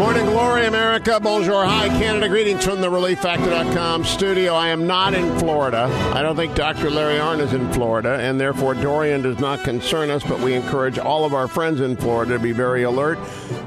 Morning 0.00 0.24
glory, 0.24 0.64
America. 0.64 1.20
Bonjour. 1.20 1.62
Hi, 1.62 1.88
Canada. 1.88 2.26
Greetings 2.26 2.64
from 2.64 2.80
the 2.80 2.86
ReliefFactor.com 2.86 4.06
studio. 4.06 4.54
I 4.54 4.68
am 4.68 4.86
not 4.86 5.12
in 5.12 5.38
Florida. 5.38 5.82
I 6.14 6.22
don't 6.22 6.36
think 6.36 6.54
Dr. 6.54 6.88
Larry 6.88 7.18
Arnn 7.18 7.40
is 7.40 7.52
in 7.52 7.70
Florida, 7.74 8.14
and 8.18 8.40
therefore 8.40 8.72
Dorian 8.72 9.20
does 9.20 9.38
not 9.38 9.62
concern 9.62 10.08
us, 10.08 10.24
but 10.24 10.40
we 10.40 10.54
encourage 10.54 10.98
all 10.98 11.26
of 11.26 11.34
our 11.34 11.46
friends 11.46 11.82
in 11.82 11.98
Florida 11.98 12.32
to 12.32 12.38
be 12.38 12.52
very 12.52 12.84
alert. 12.84 13.18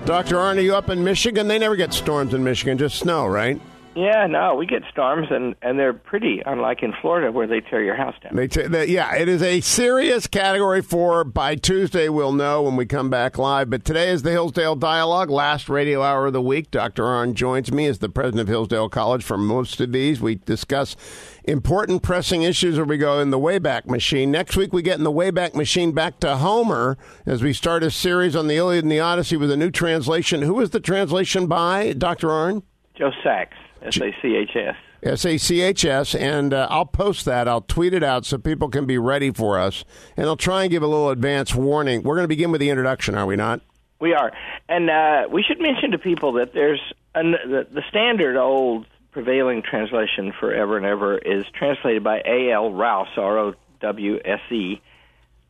Dr. 0.06 0.38
Arnn, 0.38 0.58
are 0.58 0.62
you 0.62 0.76
up 0.76 0.90
in 0.90 1.04
Michigan? 1.04 1.47
They 1.47 1.60
never 1.60 1.76
get 1.76 1.94
storms 1.94 2.34
in 2.34 2.44
Michigan, 2.44 2.79
just 2.79 2.97
snow, 2.97 3.28
right? 3.28 3.62
Yeah, 3.96 4.25
no, 4.28 4.55
we 4.55 4.65
get 4.65 4.81
storms, 4.91 5.28
and 5.29 5.55
and 5.62 5.78
they're 5.78 5.93
pretty 5.93 6.42
unlike 6.43 6.81
in 6.81 6.93
Florida 6.99 7.31
where 7.31 7.46
they 7.46 7.62
tear 7.62 7.83
your 7.83 7.96
house 7.96 8.15
down. 8.23 8.35
They 8.35 8.47
t- 8.47 8.63
they, 8.63 8.87
yeah, 8.87 9.15
it 9.15 9.29
is 9.29 9.43
a 9.43 9.62
serious 9.62 10.25
category 10.25 10.81
four. 10.81 11.23
By 11.23 11.55
Tuesday, 11.55 12.10
we'll 12.10 12.31
know 12.31 12.63
when 12.63 12.75
we 12.75 12.87
come 12.87 13.11
back 13.11 13.37
live. 13.37 13.69
But 13.69 13.85
today 13.85 14.10
is 14.10 14.24
the 14.24 14.31
Hillsdale 14.31 14.75
Dialogue, 14.75 15.29
last 15.29 15.69
radio 15.69 16.02
hour 16.02 16.25
of 16.25 16.34
the 16.34 16.41
week. 16.41 16.71
Dr. 16.71 17.03
Arnn 17.03 17.35
joins 17.35 17.71
me 17.71 17.85
as 17.85 17.99
the 17.99 18.09
president 18.09 18.41
of 18.41 18.48
Hillsdale 18.48 18.89
College 18.89 19.23
for 19.23 19.37
most 19.37 19.79
of 19.79 19.91
these. 19.91 20.20
We 20.20 20.35
discuss 20.35 20.95
important 21.43 22.01
pressing 22.01 22.41
issues 22.41 22.77
where 22.77 22.85
we 22.85 22.98
go 22.98 23.20
in 23.20 23.29
the 23.29 23.39
Wayback 23.39 23.85
Machine. 23.85 24.31
Next 24.31 24.57
week, 24.57 24.73
we 24.73 24.81
get 24.81 24.98
in 24.98 25.03
the 25.03 25.12
Wayback 25.12 25.53
Machine 25.53 25.91
back 25.91 26.20
to 26.21 26.37
Homer 26.37 26.98
as 27.27 27.43
we 27.43 27.53
start 27.53 27.84
a 27.84 27.91
series 27.91 28.35
on 28.35 28.48
the 28.48 28.55
Iliad 28.55 28.84
and 28.84 28.91
the 28.91 28.99
Odyssey 28.99 29.37
with 29.37 29.51
a 29.51 29.57
new 29.57 29.70
translation. 29.70 30.41
Who 30.41 30.59
is 30.62 30.71
the 30.71 30.79
translation 30.79 31.45
by, 31.45 31.93
Dr. 31.93 32.29
Arnn? 32.29 32.63
Joe 32.95 33.12
Sachs. 33.23 33.57
S 33.83 33.97
A 33.97 34.15
C 34.21 34.35
H 34.35 34.55
S. 34.55 34.75
S 35.03 35.25
A 35.25 35.37
C 35.37 35.61
H 35.61 35.83
S, 35.83 36.15
and 36.15 36.53
uh, 36.53 36.67
I'll 36.69 36.85
post 36.85 37.25
that. 37.25 37.47
I'll 37.47 37.61
tweet 37.61 37.93
it 37.93 38.03
out 38.03 38.25
so 38.25 38.37
people 38.37 38.69
can 38.69 38.85
be 38.85 38.97
ready 38.97 39.31
for 39.31 39.59
us. 39.59 39.83
And 40.15 40.25
I'll 40.27 40.37
try 40.37 40.63
and 40.63 40.71
give 40.71 40.81
a 40.81 40.87
little 40.87 41.09
advance 41.09 41.53
warning. 41.53 42.03
We're 42.03 42.15
going 42.15 42.23
to 42.23 42.29
begin 42.29 42.51
with 42.51 42.61
the 42.61 42.69
introduction, 42.69 43.15
are 43.15 43.25
we 43.25 43.35
not? 43.35 43.61
We 43.99 44.13
are. 44.13 44.31
And 44.69 44.89
uh, 44.89 45.27
we 45.29 45.43
should 45.43 45.59
mention 45.59 45.91
to 45.91 45.97
people 45.97 46.33
that 46.33 46.53
there's 46.53 46.81
an, 47.15 47.31
the, 47.31 47.67
the 47.69 47.83
standard 47.89 48.37
old 48.37 48.85
prevailing 49.12 49.62
translation 49.62 50.34
forever 50.40 50.77
and 50.77 50.85
ever 50.85 51.18
is 51.18 51.45
translated 51.53 52.03
by 52.03 52.21
A.L. 52.25 52.71
Rouse, 52.71 53.09
R 53.18 53.37
O 53.37 53.53
W 53.81 54.20
S 54.23 54.40
E, 54.51 54.81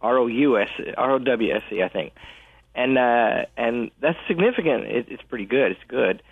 R 0.02 0.18
O 0.18 0.28
U 0.28 0.58
S 0.58 0.70
R 0.98 1.12
O 1.12 1.20
W 1.20 1.56
S 1.56 1.64
E, 1.72 1.84
I 1.84 1.90
think. 1.90 2.14
And 2.76 2.98
uh, 2.98 3.46
and 3.56 3.92
that's 4.02 4.18
significant. 4.28 4.86
It, 4.86 5.06
it's 5.10 5.24
pretty 5.24 5.46
good. 5.46 5.74
It's 5.74 5.84
good 5.88 6.24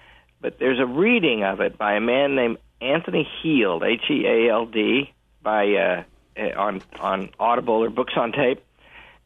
but 0.41 0.59
there's 0.59 0.79
a 0.79 0.85
reading 0.85 1.43
of 1.43 1.61
it 1.61 1.77
by 1.77 1.93
a 1.93 2.01
man 2.01 2.35
named 2.35 2.57
Anthony 2.81 3.27
Heald, 3.41 3.83
H 3.83 4.01
E 4.09 4.25
A 4.25 4.51
L 4.51 4.65
D, 4.65 5.13
by 5.41 5.73
uh, 5.73 6.03
eh, 6.35 6.51
on 6.53 6.81
on 6.99 7.29
Audible 7.39 7.83
or 7.83 7.89
Books 7.89 8.13
on 8.15 8.31
Tape. 8.31 8.63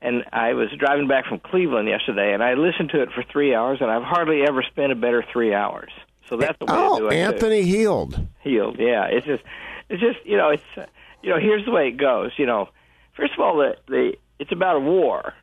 And 0.02 0.24
I 0.32 0.54
was 0.54 0.70
driving 0.78 1.08
back 1.08 1.26
from 1.26 1.40
Cleveland 1.40 1.88
yesterday, 1.88 2.34
and 2.34 2.44
I 2.44 2.54
listened 2.54 2.90
to 2.90 3.02
it 3.02 3.10
for 3.12 3.24
three 3.24 3.56
hours, 3.56 3.80
and 3.82 3.90
I've 3.90 4.04
hardly 4.04 4.44
ever 4.44 4.62
spent 4.62 4.92
a 4.92 4.96
better 4.96 5.26
three 5.32 5.54
hours. 5.54 5.92
So 6.30 6.38
that's 6.38 6.58
the 6.60 6.66
way 6.66 6.74
oh, 6.76 6.96
to 6.96 7.02
do 7.04 7.08
it. 7.10 7.16
Anthony 7.16 7.64
too. 7.64 7.78
Heald. 7.78 8.28
Heald, 8.42 8.78
yeah. 8.78 9.06
It's 9.06 9.26
just, 9.26 9.44
it's 9.90 10.02
just, 10.02 10.18
you 10.26 10.38
know, 10.38 10.50
it's, 10.50 10.64
uh, 10.78 10.86
you 11.24 11.30
know, 11.30 11.40
here's 11.40 11.66
the 11.66 11.72
way 11.72 11.88
it 11.88 11.98
goes. 11.98 12.32
You 12.38 12.46
know, 12.46 12.70
first 13.16 13.34
of 13.34 13.40
all, 13.40 13.58
the 13.58 13.78
the 13.88 14.14
it's 14.38 14.52
about 14.52 14.76
a 14.76 14.80
war, 14.80 15.34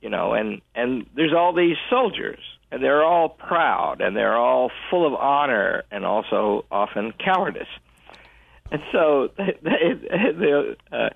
you 0.00 0.10
know, 0.10 0.34
and 0.34 0.60
and 0.74 1.06
there's 1.14 1.32
all 1.32 1.52
these 1.52 1.76
soldiers, 1.90 2.40
and 2.72 2.82
they're 2.82 3.04
all 3.04 3.28
proud 3.28 4.00
and 4.00 4.16
they're 4.16 4.36
all 4.36 4.70
full 4.90 5.06
of 5.06 5.12
honor 5.12 5.84
and 5.90 6.06
also 6.06 6.64
often 6.70 7.12
cowardice. 7.22 7.68
And 8.70 8.80
so 8.90 9.28
the, 9.36 10.76
the, 10.90 10.96
uh, 10.96 11.10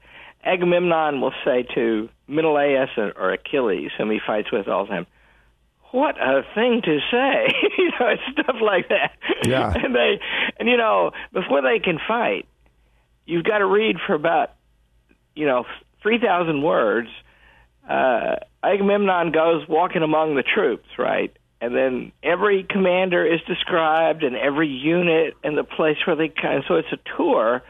Agamemnon 0.44 1.22
will 1.22 1.32
say 1.44 1.66
to 1.74 2.10
Menelaus 2.28 2.90
or 2.98 3.32
Achilles, 3.32 3.90
whom 3.96 4.10
he 4.10 4.20
fights 4.24 4.52
with 4.52 4.68
all 4.68 4.84
the 4.84 4.90
time, 4.90 5.06
"What 5.92 6.20
a 6.20 6.42
thing 6.54 6.82
to 6.84 6.98
say!" 7.10 7.54
you 7.78 7.90
know, 7.98 8.14
stuff 8.32 8.56
like 8.60 8.90
that. 8.90 9.12
Yeah. 9.44 9.72
and 9.82 9.94
they, 9.94 10.20
and 10.60 10.68
you 10.68 10.76
know, 10.76 11.12
before 11.32 11.62
they 11.62 11.78
can 11.82 11.98
fight, 12.06 12.46
you've 13.24 13.44
got 13.44 13.58
to 13.58 13.66
read 13.66 13.96
for 14.06 14.14
about, 14.14 14.52
you 15.34 15.46
know, 15.46 15.64
three 16.02 16.18
thousand 16.20 16.62
words. 16.62 17.08
Uh, 17.88 18.36
Agamemnon 18.62 19.32
goes 19.32 19.66
walking 19.68 20.02
among 20.02 20.34
the 20.34 20.42
troops, 20.42 20.88
right? 20.98 21.34
And 21.60 21.74
then 21.74 22.12
every 22.22 22.64
commander 22.64 23.24
is 23.24 23.40
described 23.46 24.22
and 24.22 24.36
every 24.36 24.68
unit 24.68 25.34
and 25.42 25.56
the 25.56 25.64
place 25.64 25.96
where 26.06 26.16
they 26.16 26.28
kind 26.28 26.64
so 26.68 26.74
it's 26.74 26.92
a 26.92 26.98
tour 27.16 27.62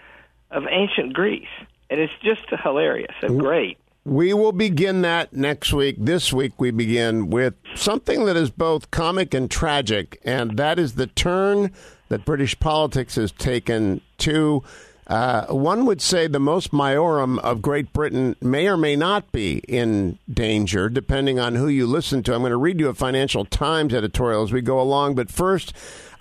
of 0.51 0.65
ancient 0.71 1.13
Greece 1.13 1.47
and 1.91 2.01
it's 2.01 2.13
just 2.23 2.43
hilarious 2.63 3.15
and 3.23 3.39
great. 3.39 3.79
We 4.05 4.33
will 4.35 4.53
begin 4.53 5.03
that 5.03 5.33
next 5.33 5.73
week. 5.73 5.97
This 5.99 6.33
week 6.33 6.53
we 6.59 6.71
begin 6.71 7.29
with 7.29 7.55
something 7.75 8.25
that 8.27 8.37
is 8.37 8.51
both 8.51 8.91
comic 8.91 9.35
and 9.35 9.51
tragic 9.51 10.21
and 10.25 10.57
that 10.57 10.79
is 10.79 10.95
the 10.95 11.09
turn 11.09 11.73
that 12.09 12.25
British 12.25 12.59
politics 12.61 13.17
has 13.17 13.33
taken 13.33 14.01
to 14.19 14.63
uh, 15.07 15.47
one 15.47 15.87
would 15.87 16.03
say 16.03 16.27
the 16.27 16.41
mos 16.41 16.69
maiorum 16.69 17.39
of 17.41 17.63
Great 17.63 17.93
Britain 17.93 18.35
may 18.41 18.67
or 18.67 18.77
may 18.77 18.97
not 18.97 19.31
be 19.31 19.59
in 19.69 20.19
danger, 20.33 20.89
depending 20.89 21.39
on 21.39 21.55
who 21.55 21.69
you 21.69 21.87
listen 21.87 22.23
to. 22.25 22.35
I'm 22.35 22.41
going 22.41 22.51
to 22.51 22.57
read 22.57 22.81
you 22.81 22.89
a 22.89 22.95
Financial 22.95 23.45
Times 23.45 23.95
editorial 23.95 24.43
as 24.43 24.53
we 24.53 24.63
go 24.63 24.81
along, 24.81 25.15
but 25.15 25.31
first, 25.31 25.73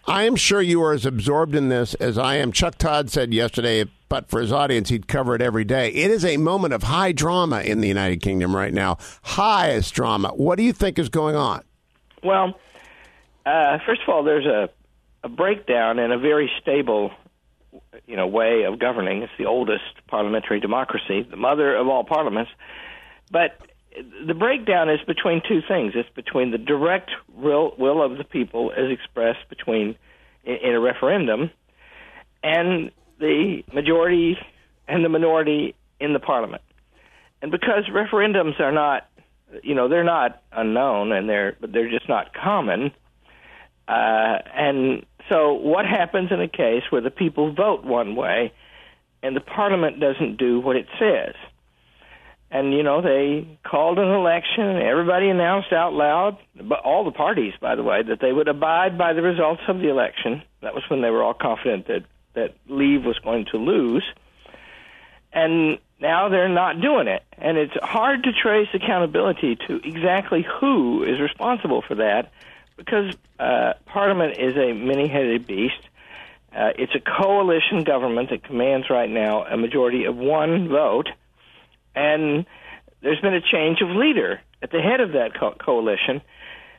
I 0.07 0.23
am 0.23 0.35
sure 0.35 0.61
you 0.61 0.83
are 0.83 0.93
as 0.93 1.05
absorbed 1.05 1.55
in 1.55 1.69
this 1.69 1.95
as 1.95 2.17
I 2.17 2.35
am. 2.35 2.51
Chuck 2.51 2.77
Todd 2.77 3.09
said 3.09 3.33
yesterday, 3.33 3.85
but 4.07 4.29
for 4.29 4.39
his 4.39 4.51
audience, 4.51 4.89
he'd 4.89 5.07
cover 5.07 5.33
it 5.33 5.41
every 5.41 5.63
day. 5.63 5.89
It 5.89 6.11
is 6.11 6.23
a 6.23 6.37
moment 6.37 6.75
of 6.75 6.83
high 6.83 7.11
drama 7.11 7.61
in 7.61 7.81
the 7.81 7.87
United 7.87 8.21
Kingdom 8.21 8.55
right 8.55 8.73
now. 8.73 8.99
Highest 9.23 9.95
drama. 9.95 10.29
What 10.29 10.57
do 10.57 10.63
you 10.63 10.73
think 10.73 10.99
is 10.99 11.09
going 11.09 11.35
on? 11.35 11.63
Well, 12.23 12.59
uh, 13.47 13.79
first 13.83 14.01
of 14.03 14.09
all, 14.09 14.23
there's 14.23 14.45
a, 14.45 14.69
a 15.23 15.29
breakdown 15.29 15.97
in 15.97 16.11
a 16.11 16.19
very 16.19 16.51
stable 16.61 17.11
you 18.05 18.15
know 18.15 18.27
way 18.27 18.63
of 18.63 18.79
governing. 18.79 19.23
It's 19.23 19.33
the 19.37 19.45
oldest 19.45 19.83
parliamentary 20.07 20.59
democracy, 20.59 21.25
the 21.29 21.37
mother 21.37 21.75
of 21.75 21.87
all 21.87 22.03
parliaments. 22.03 22.51
But 23.31 23.57
the 24.25 24.33
breakdown 24.33 24.89
is 24.89 24.99
between 25.07 25.41
two 25.47 25.61
things. 25.67 25.93
It's 25.95 26.09
between 26.15 26.51
the 26.51 26.57
direct 26.57 27.11
will, 27.33 27.73
will 27.77 28.03
of 28.03 28.17
the 28.17 28.23
people 28.23 28.71
as 28.71 28.91
expressed 28.91 29.47
between 29.49 29.95
in, 30.43 30.55
in 30.55 30.73
a 30.73 30.79
referendum 30.79 31.51
and 32.43 32.91
the 33.19 33.63
majority 33.73 34.37
and 34.87 35.03
the 35.03 35.09
minority 35.09 35.75
in 35.99 36.13
the 36.13 36.19
parliament. 36.19 36.61
And 37.41 37.51
because 37.51 37.89
referendums 37.91 38.59
are 38.59 38.71
not, 38.71 39.07
you 39.63 39.75
know, 39.75 39.87
they're 39.87 40.03
not 40.03 40.41
unknown 40.51 41.11
and 41.11 41.29
they're 41.29 41.55
they're 41.61 41.89
just 41.89 42.09
not 42.09 42.33
common. 42.33 42.91
Uh, 43.87 44.39
and 44.55 45.05
so, 45.29 45.53
what 45.53 45.85
happens 45.85 46.31
in 46.31 46.39
a 46.41 46.47
case 46.47 46.83
where 46.89 47.01
the 47.01 47.09
people 47.09 47.53
vote 47.53 47.83
one 47.83 48.15
way 48.15 48.53
and 49.23 49.35
the 49.35 49.41
parliament 49.41 49.99
doesn't 49.99 50.37
do 50.37 50.59
what 50.59 50.75
it 50.75 50.87
says? 50.99 51.33
And, 52.51 52.73
you 52.73 52.83
know, 52.83 53.01
they 53.01 53.57
called 53.63 53.97
an 53.97 54.07
election 54.07 54.63
and 54.63 54.83
everybody 54.83 55.29
announced 55.29 55.73
out 55.73 55.93
loud, 55.93 56.37
all 56.83 57.03
the 57.03 57.11
parties, 57.11 57.53
by 57.59 57.75
the 57.75 57.83
way, 57.83 58.03
that 58.03 58.19
they 58.21 58.31
would 58.31 58.47
abide 58.47 58.97
by 58.97 59.13
the 59.13 59.21
results 59.21 59.63
of 59.67 59.79
the 59.79 59.89
election. 59.89 60.43
That 60.61 60.75
was 60.75 60.83
when 60.87 61.01
they 61.01 61.09
were 61.09 61.23
all 61.23 61.33
confident 61.33 61.87
that, 61.87 62.03
that 62.35 62.55
Leave 62.67 63.03
was 63.03 63.17
going 63.19 63.45
to 63.51 63.57
lose. 63.57 64.05
And 65.33 65.79
now 65.99 66.29
they're 66.29 66.47
not 66.47 66.79
doing 66.79 67.07
it. 67.07 67.23
And 67.37 67.57
it's 67.57 67.75
hard 67.81 68.23
to 68.23 68.31
trace 68.31 68.69
accountability 68.73 69.57
to 69.67 69.81
exactly 69.83 70.45
who 70.59 71.03
is 71.03 71.19
responsible 71.19 71.81
for 71.81 71.95
that 71.95 72.31
because 72.77 73.15
uh, 73.39 73.73
Parliament 73.85 74.37
is 74.37 74.55
a 74.55 74.73
many-headed 74.73 75.47
beast. 75.47 75.81
Uh, 76.55 76.71
it's 76.77 76.93
a 76.95 76.99
coalition 76.99 77.83
government 77.83 78.29
that 78.29 78.43
commands 78.43 78.89
right 78.89 79.09
now 79.09 79.43
a 79.43 79.57
majority 79.57 80.05
of 80.05 80.15
one 80.15 80.69
vote, 80.69 81.09
and 81.95 82.45
there's 83.01 83.19
been 83.19 83.33
a 83.33 83.41
change 83.41 83.81
of 83.81 83.89
leader 83.89 84.39
at 84.61 84.71
the 84.71 84.79
head 84.79 85.01
of 85.01 85.13
that 85.13 85.37
co- 85.37 85.55
coalition. 85.59 86.21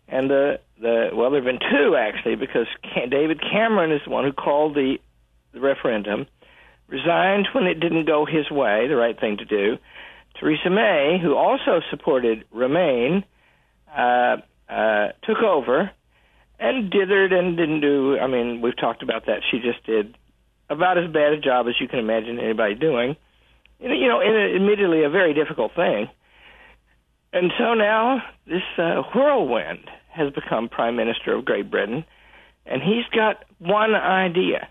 And 0.09 0.31
the 0.31 0.61
the 0.81 1.11
well, 1.13 1.31
there've 1.31 1.45
been 1.45 1.59
two 1.59 1.97
actually, 1.97 2.37
because 2.37 2.67
David 3.11 3.41
Cameron 3.41 3.93
is 3.93 4.01
the 4.05 4.11
one 4.11 4.25
who 4.25 4.33
called 4.33 4.75
the, 4.75 4.99
the 5.53 5.61
referendum, 5.61 6.27
resigned 6.89 7.49
when 7.53 7.67
it 7.67 7.81
didn't 7.81 8.07
go 8.07 8.25
his 8.25 8.51
way, 8.51 8.87
the 8.89 8.97
right 8.97 9.19
thing 9.19 9.39
to 9.39 9.45
do. 9.45 9.79
Theresa 10.39 10.71
May, 10.71 11.19
who 11.21 11.35
also 11.35 11.81
supported 11.91 12.45
Remain, 12.51 13.25
uh, 13.95 14.37
uh, 14.69 15.09
took 15.23 15.39
over 15.39 15.91
and 16.59 16.91
dithered 16.91 17.33
and 17.33 17.57
didn't 17.57 17.81
do. 17.81 18.19
I 18.19 18.27
mean, 18.27 18.61
we've 18.61 18.77
talked 18.77 19.03
about 19.03 19.27
that. 19.27 19.41
She 19.51 19.59
just 19.59 19.85
did 19.85 20.17
about 20.69 20.99
as 20.99 21.11
bad 21.11 21.33
a 21.33 21.41
job 21.41 21.67
as 21.69 21.75
you 21.81 21.89
can 21.89 21.99
imagine 21.99 22.39
anybody 22.39 22.75
doing. 22.75 23.17
You 23.79 24.09
know, 24.09 24.21
in 24.21 24.35
a, 24.35 24.57
admittedly 24.57 25.05
a 25.05 25.11
very 25.11 25.35
difficult 25.35 25.75
thing. 25.75 26.09
And 27.33 27.53
so 27.59 27.75
now 27.75 28.23
this 28.47 28.63
uh, 28.79 29.03
whirlwind 29.15 29.91
has 30.09 30.33
become 30.33 30.69
prime 30.69 30.97
minister 30.97 31.35
of 31.35 31.45
Great 31.45 31.71
Britain, 31.71 32.05
and 32.65 32.83
he's 32.83 33.05
got 33.15 33.45
one 33.59 33.95
idea. 33.95 34.69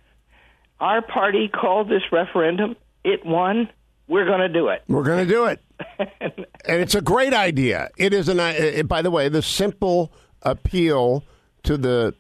Our 0.80 1.01
party 1.01 1.47
called 1.47 1.88
this 1.88 2.01
referendum. 2.12 2.75
It 3.03 3.25
won. 3.25 3.69
We're 4.07 4.25
going 4.25 4.42
to 4.42 4.50
do 4.50 4.68
it. 4.68 4.84
We're 4.88 5.04
going 5.04 5.28
to 5.28 5.31
do 5.31 5.46
it. 5.46 5.62
and 6.00 6.81
it's 6.81 6.96
a 6.96 7.02
great 7.02 7.34
idea. 7.34 7.90
It 7.98 8.13
is 8.13 8.30
an. 8.30 8.40
Uh, 8.40 8.84
by 8.84 9.02
the 9.02 9.12
way, 9.12 9.30
the 9.30 9.42
simple 9.42 10.13
appeal 10.44 11.24
to 11.63 11.78
the 11.78 12.13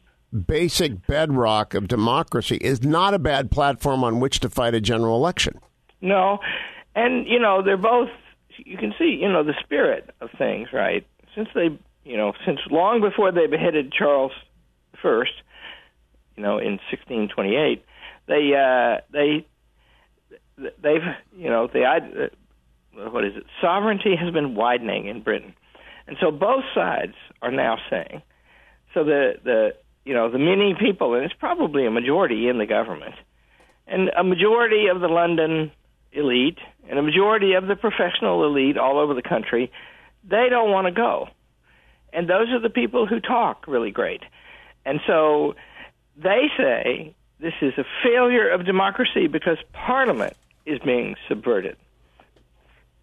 basic 0.47 1.05
bedrock 1.07 1.73
of 1.73 1.87
democracy 1.87 2.57
is 2.57 2.83
not 2.83 3.13
a 3.13 3.19
bad 3.19 3.51
platform 3.51 4.03
on 4.03 4.19
which 4.19 4.39
to 4.41 4.49
fight 4.49 4.73
a 4.73 4.81
general 4.81 5.15
election. 5.15 5.59
No, 6.01 6.39
and 6.95 7.27
you 7.27 7.39
know 7.39 7.61
they're 7.61 7.77
both. 7.77 8.09
You 8.57 8.77
can 8.77 8.93
see, 8.97 9.19
you 9.21 9.31
know, 9.31 9.43
the 9.43 9.55
spirit 9.63 10.09
of 10.21 10.29
things, 10.37 10.69
right? 10.71 11.05
Since 11.35 11.49
they, 11.53 11.77
you 12.03 12.17
know, 12.17 12.33
since 12.45 12.59
long 12.71 13.01
before 13.01 13.31
they 13.31 13.47
beheaded 13.47 13.91
Charles 13.91 14.31
I, 15.03 15.25
you 16.35 16.43
know, 16.43 16.57
in 16.57 16.79
1628, 16.89 17.85
they 18.27 18.53
uh, 18.55 19.01
they 19.11 19.45
they've 20.57 21.01
you 21.35 21.49
know 21.49 21.67
the 21.67 22.29
what 22.93 23.25
is 23.25 23.35
it? 23.35 23.43
Sovereignty 23.61 24.15
has 24.15 24.33
been 24.33 24.55
widening 24.55 25.07
in 25.07 25.21
Britain, 25.21 25.53
and 26.07 26.17
so 26.19 26.31
both 26.31 26.63
sides 26.73 27.15
are 27.41 27.51
now 27.51 27.77
saying. 27.89 28.21
So 28.93 29.03
the 29.03 29.33
the 29.43 29.75
you 30.05 30.13
know 30.13 30.29
the 30.29 30.39
many 30.39 30.75
people, 30.79 31.13
and 31.13 31.23
it's 31.23 31.33
probably 31.33 31.85
a 31.85 31.91
majority 31.91 32.47
in 32.47 32.57
the 32.57 32.65
government, 32.65 33.15
and 33.87 34.09
a 34.09 34.23
majority 34.23 34.87
of 34.87 35.01
the 35.01 35.07
London 35.07 35.71
elite 36.11 36.59
and 36.89 36.97
a 36.97 37.01
majority 37.01 37.53
of 37.53 37.67
the 37.67 37.75
professional 37.75 38.45
elite 38.45 38.77
all 38.77 38.99
over 38.99 39.13
the 39.13 39.21
country, 39.21 39.71
they 40.23 40.47
don't 40.49 40.71
want 40.71 40.87
to 40.87 40.91
go, 40.91 41.27
and 42.13 42.29
those 42.29 42.47
are 42.49 42.61
the 42.61 42.69
people 42.69 43.05
who 43.05 43.19
talk 43.19 43.67
really 43.67 43.91
great, 43.91 44.21
and 44.85 45.01
so 45.05 45.55
they 46.15 46.47
say 46.57 47.13
this 47.39 47.53
is 47.61 47.73
a 47.77 47.83
failure 48.01 48.49
of 48.49 48.65
democracy 48.65 49.27
because 49.27 49.57
Parliament 49.73 50.37
is 50.65 50.79
being 50.79 51.15
subverted. 51.27 51.77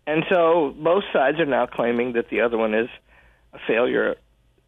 And 0.07 0.25
so 0.31 0.75
both 0.77 1.05
sides 1.13 1.39
are 1.39 1.47
now 1.47 1.67
claiming 1.67 2.15
that 2.15 2.29
the 2.29 2.41
other 2.41 2.59
one 2.59 2.75
is 2.75 2.89
a 3.53 3.59
failure 3.67 4.17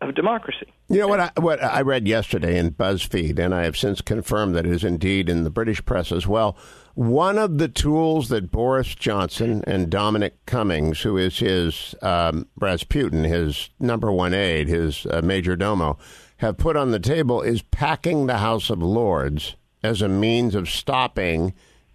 of 0.01 0.15
democracy. 0.15 0.73
You 0.89 1.01
know 1.01 1.09
what 1.09 1.21
I, 1.21 1.31
what 1.41 1.63
I 1.63 1.81
read 1.81 2.07
yesterday 2.07 2.59
in 2.59 2.73
BuzzFeed, 2.73 3.39
and 3.39 3.55
I 3.55 3.65
have 3.65 3.77
since 3.77 4.01
confirmed 4.01 4.55
that 4.55 4.67
it 4.67 4.73
is 4.73 4.85
indeed 4.85 5.29
in 5.29 5.45
the 5.45 5.51
British 5.51 5.85
press 5.85 6.13
as 6.13 6.27
well. 6.27 6.57
One 6.95 7.39
of 7.39 7.59
the 7.59 7.69
tools 7.69 8.29
that 8.29 8.53
Boris 8.53 8.95
Johnson 8.95 9.65
and 9.67 9.91
Dominic 9.91 10.45
Cummings, 10.47 11.01
who 11.01 11.17
is 11.17 11.39
his 11.39 11.95
um, 12.03 12.47
Rasputin, 12.61 13.25
his 13.25 13.71
number 13.81 14.13
one 14.13 14.35
aide, 14.35 14.69
his 14.69 15.07
uh, 15.07 15.21
major 15.23 15.57
domo, 15.57 15.99
have 16.39 16.59
put 16.59 16.77
on 16.77 16.91
the 16.91 17.01
table 17.01 17.41
is 17.41 17.63
packing 17.63 18.27
the 18.27 18.39
House 18.39 18.71
of 18.71 18.83
Lords 18.83 19.57
as 19.83 20.03
a 20.03 20.09
means 20.09 20.55
of 20.55 20.69
stopping 20.69 21.55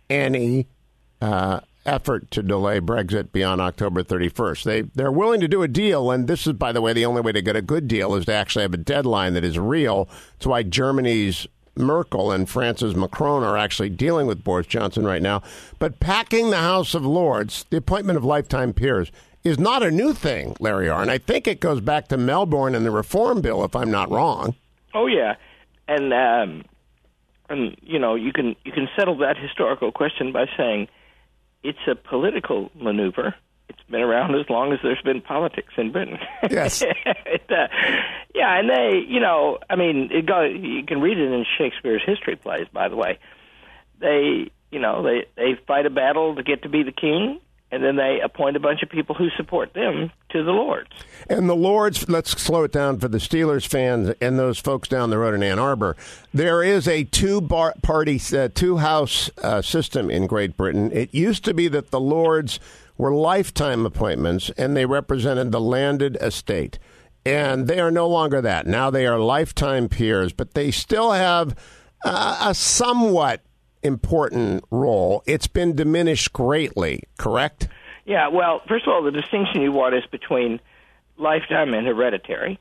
any 0.09 0.67
uh, 1.21 1.61
effort 1.85 2.29
to 2.31 2.43
delay 2.43 2.79
Brexit 2.79 3.31
beyond 3.31 3.61
October 3.61 4.03
31st. 4.03 4.63
They 4.63 4.81
they're 4.81 5.11
willing 5.11 5.39
to 5.41 5.47
do 5.47 5.63
a 5.63 5.67
deal, 5.67 6.11
and 6.11 6.27
this 6.27 6.45
is, 6.45 6.53
by 6.53 6.71
the 6.71 6.81
way, 6.81 6.93
the 6.93 7.05
only 7.05 7.21
way 7.21 7.31
to 7.31 7.41
get 7.41 7.55
a 7.55 7.61
good 7.61 7.87
deal 7.87 8.15
is 8.15 8.25
to 8.25 8.33
actually 8.33 8.63
have 8.63 8.73
a 8.73 8.77
deadline 8.77 9.33
that 9.33 9.43
is 9.43 9.57
real. 9.57 10.09
It's 10.35 10.45
why 10.45 10.63
Germany's 10.63 11.47
Merkel 11.75 12.31
and 12.31 12.49
France's 12.49 12.95
Macron 12.95 13.43
are 13.43 13.57
actually 13.57 13.89
dealing 13.89 14.27
with 14.27 14.43
Boris 14.43 14.67
Johnson 14.67 15.05
right 15.05 15.21
now. 15.21 15.41
But 15.79 15.99
packing 15.99 16.49
the 16.49 16.57
House 16.57 16.93
of 16.93 17.05
Lords, 17.05 17.65
the 17.69 17.77
appointment 17.77 18.17
of 18.17 18.25
lifetime 18.25 18.73
peers, 18.73 19.11
is 19.43 19.57
not 19.57 19.81
a 19.81 19.89
new 19.89 20.13
thing, 20.13 20.55
Larry 20.59 20.87
Arnn. 20.87 21.03
And 21.03 21.11
I 21.11 21.17
think 21.17 21.47
it 21.47 21.59
goes 21.59 21.79
back 21.79 22.09
to 22.09 22.17
Melbourne 22.17 22.75
and 22.75 22.85
the 22.85 22.91
Reform 22.91 23.41
Bill, 23.41 23.63
if 23.63 23.75
I'm 23.75 23.89
not 23.89 24.11
wrong. 24.11 24.55
Oh 24.93 25.07
yeah, 25.07 25.35
and 25.87 26.13
um, 26.13 26.65
and 27.49 27.75
you 27.81 27.99
know 27.99 28.15
you 28.15 28.33
can 28.33 28.55
you 28.65 28.71
can 28.71 28.89
settle 28.97 29.17
that 29.19 29.37
historical 29.37 29.91
question 29.91 30.31
by 30.31 30.45
saying 30.57 30.87
it's 31.63 31.79
a 31.87 31.95
political 31.95 32.71
maneuver. 32.75 33.35
It's 33.67 33.81
been 33.89 34.01
around 34.01 34.35
as 34.35 34.49
long 34.49 34.73
as 34.73 34.79
there's 34.81 35.01
been 35.03 35.21
politics 35.21 35.73
in 35.77 35.91
Britain. 35.91 36.17
Yes. 36.49 36.81
it, 37.05 37.43
uh, 37.49 37.67
yeah, 38.33 38.59
and 38.59 38.69
they, 38.69 39.03
you 39.07 39.19
know, 39.19 39.59
I 39.69 39.75
mean, 39.75 40.09
it 40.11 40.25
go, 40.25 40.43
you 40.43 40.83
can 40.85 41.01
read 41.01 41.17
it 41.17 41.31
in 41.31 41.45
Shakespeare's 41.57 42.01
history 42.05 42.35
plays. 42.35 42.67
By 42.73 42.89
the 42.89 42.95
way, 42.95 43.19
they, 43.99 44.51
you 44.71 44.79
know, 44.79 45.03
they 45.03 45.25
they 45.35 45.59
fight 45.67 45.85
a 45.85 45.89
battle 45.89 46.35
to 46.35 46.43
get 46.43 46.63
to 46.63 46.69
be 46.69 46.83
the 46.83 46.91
king, 46.91 47.39
and 47.71 47.83
then 47.83 47.95
they 47.95 48.19
appoint 48.23 48.55
a 48.55 48.59
bunch 48.59 48.81
of 48.81 48.89
people 48.89 49.15
who 49.15 49.29
support 49.37 49.73
them 49.73 50.11
to 50.29 50.43
the 50.43 50.51
Lords. 50.51 50.89
And 51.29 51.49
the 51.49 51.55
Lords, 51.55 52.09
let's 52.09 52.31
slow 52.31 52.63
it 52.63 52.71
down 52.71 52.99
for 52.99 53.07
the 53.07 53.19
Steelers 53.19 53.67
fans 53.67 54.13
and 54.19 54.39
those 54.39 54.57
folks 54.57 54.87
down 54.87 55.11
the 55.11 55.17
road 55.17 55.35
in 55.35 55.43
Ann 55.43 55.59
Arbor. 55.59 55.95
There 56.33 56.63
is 56.63 56.87
a 56.87 57.03
two 57.03 57.41
bar- 57.41 57.75
party, 57.83 58.19
uh, 58.35 58.49
two 58.53 58.77
house 58.77 59.29
uh, 59.43 59.61
system 59.61 60.09
in 60.09 60.25
Great 60.25 60.57
Britain. 60.57 60.91
It 60.91 61.13
used 61.13 61.45
to 61.45 61.53
be 61.53 61.67
that 61.67 61.91
the 61.91 61.99
Lords 61.99 62.59
were 62.97 63.13
lifetime 63.13 63.85
appointments 63.85 64.49
and 64.57 64.75
they 64.75 64.85
represented 64.85 65.51
the 65.51 65.61
landed 65.61 66.17
estate. 66.21 66.79
And 67.25 67.67
they 67.67 67.79
are 67.79 67.91
no 67.91 68.07
longer 68.07 68.41
that. 68.41 68.65
Now 68.65 68.89
they 68.89 69.05
are 69.05 69.19
lifetime 69.19 69.89
peers, 69.89 70.33
but 70.33 70.53
they 70.53 70.71
still 70.71 71.11
have 71.11 71.55
uh, 72.03 72.47
a 72.49 72.55
somewhat 72.55 73.41
important 73.83 74.63
role. 74.71 75.23
It's 75.25 75.47
been 75.47 75.75
diminished 75.75 76.33
greatly, 76.33 77.03
correct? 77.17 77.67
Yeah, 78.05 78.29
well, 78.29 78.61
first 78.67 78.87
of 78.87 78.93
all, 78.93 79.03
the 79.03 79.11
distinction 79.11 79.61
you 79.61 79.71
want 79.71 79.95
is 79.95 80.03
between 80.11 80.59
lifetime 81.17 81.73
and 81.73 81.85
hereditary. 81.85 82.59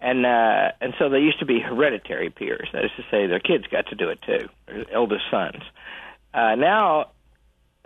And 0.00 0.24
uh, 0.24 0.72
and 0.80 0.94
so 0.98 1.10
they 1.10 1.18
used 1.18 1.40
to 1.40 1.44
be 1.44 1.60
hereditary 1.60 2.30
peers. 2.30 2.68
That 2.72 2.84
is 2.84 2.90
to 2.96 3.02
say, 3.10 3.26
their 3.26 3.38
kids 3.38 3.66
got 3.70 3.88
to 3.88 3.94
do 3.94 4.08
it 4.08 4.18
too, 4.22 4.48
their 4.66 4.86
eldest 4.90 5.24
sons. 5.30 5.62
Uh, 6.32 6.54
now, 6.54 7.10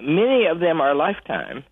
many 0.00 0.46
of 0.46 0.60
them 0.60 0.80
are 0.80 0.94
lifetime, 0.94 1.64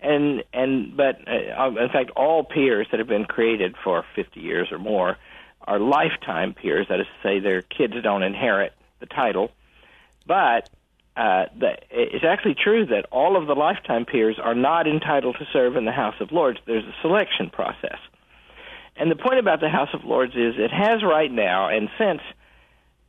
and 0.00 0.42
and 0.52 0.96
but 0.96 1.20
uh, 1.28 1.68
in 1.80 1.88
fact, 1.90 2.10
all 2.16 2.42
peers 2.42 2.88
that 2.90 2.98
have 2.98 3.06
been 3.06 3.24
created 3.24 3.76
for 3.84 4.04
50 4.16 4.40
years 4.40 4.68
or 4.72 4.78
more 4.78 5.16
are 5.62 5.78
lifetime 5.78 6.54
peers. 6.54 6.86
That 6.88 6.98
is 6.98 7.06
to 7.06 7.28
say, 7.28 7.38
their 7.38 7.62
kids 7.62 7.94
don't 8.02 8.24
inherit 8.24 8.72
the 8.98 9.06
title, 9.06 9.52
but 10.28 10.70
uh, 11.16 11.46
the, 11.58 11.72
it's 11.90 12.24
actually 12.24 12.54
true 12.54 12.86
that 12.86 13.06
all 13.10 13.36
of 13.36 13.48
the 13.48 13.54
lifetime 13.54 14.04
peers 14.04 14.38
are 14.40 14.54
not 14.54 14.86
entitled 14.86 15.36
to 15.40 15.46
serve 15.52 15.74
in 15.74 15.84
the 15.84 15.92
House 15.92 16.14
of 16.20 16.30
Lords. 16.30 16.60
There's 16.64 16.84
a 16.84 16.94
selection 17.02 17.50
process. 17.50 17.98
And 18.96 19.10
the 19.10 19.16
point 19.16 19.40
about 19.40 19.60
the 19.60 19.68
House 19.68 19.88
of 19.92 20.04
Lords 20.04 20.34
is 20.34 20.54
it 20.56 20.70
has 20.70 21.02
right 21.02 21.30
now, 21.30 21.68
and 21.68 21.88
since 21.98 22.20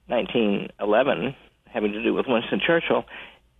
1911, 0.07 1.36
having 1.66 1.92
to 1.92 2.01
do 2.01 2.13
with 2.13 2.25
Winston 2.27 2.60
Churchill, 2.66 3.06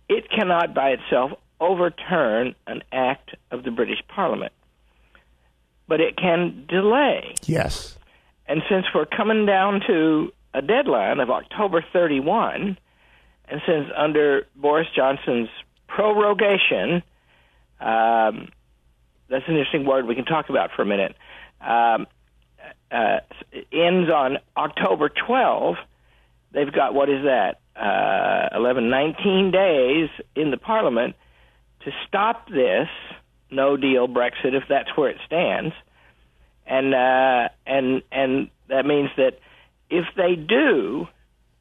it 0.08 0.28
cannot 0.30 0.74
by 0.74 0.90
itself 0.90 1.32
overturn 1.60 2.56
an 2.66 2.82
act 2.90 3.36
of 3.52 3.62
the 3.62 3.70
British 3.70 4.02
Parliament. 4.08 4.52
But 5.86 6.00
it 6.00 6.16
can 6.16 6.66
delay. 6.68 7.34
Yes. 7.44 7.96
And 8.46 8.62
since 8.68 8.86
we're 8.92 9.06
coming 9.06 9.46
down 9.46 9.80
to 9.86 10.32
a 10.54 10.62
deadline 10.62 11.20
of 11.20 11.30
October 11.30 11.84
31, 11.92 12.78
and 13.50 13.60
since 13.66 13.88
under 13.96 14.46
Boris 14.54 14.86
Johnson's 14.94 15.48
prorogation, 15.88 17.02
um, 17.80 18.48
that's 19.28 19.44
an 19.48 19.56
interesting 19.56 19.84
word 19.84 20.06
we 20.06 20.14
can 20.14 20.24
talk 20.24 20.48
about 20.48 20.70
for 20.74 20.82
a 20.82 20.86
minute, 20.86 21.16
um, 21.60 22.06
uh, 22.92 23.18
ends 23.72 24.10
on 24.10 24.38
October 24.56 25.08
12, 25.08 25.76
they've 26.52 26.72
got, 26.72 26.94
what 26.94 27.08
is 27.08 27.24
that, 27.24 27.60
uh, 27.76 28.56
11, 28.56 28.88
19 28.88 29.50
days 29.50 30.08
in 30.36 30.50
the 30.50 30.56
Parliament 30.56 31.16
to 31.84 31.90
stop 32.06 32.48
this 32.48 32.88
no 33.50 33.76
deal 33.76 34.06
Brexit 34.06 34.54
if 34.54 34.64
that's 34.68 34.96
where 34.96 35.10
it 35.10 35.16
stands. 35.26 35.74
And, 36.66 36.94
uh, 36.94 37.48
and, 37.66 38.02
and 38.12 38.50
that 38.68 38.86
means 38.86 39.10
that 39.16 39.38
if 39.88 40.04
they 40.16 40.36
do, 40.36 41.08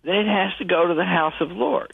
then 0.03 0.15
it 0.15 0.27
has 0.27 0.55
to 0.57 0.65
go 0.65 0.87
to 0.87 0.93
the 0.93 1.05
House 1.05 1.35
of 1.39 1.51
Lords. 1.51 1.93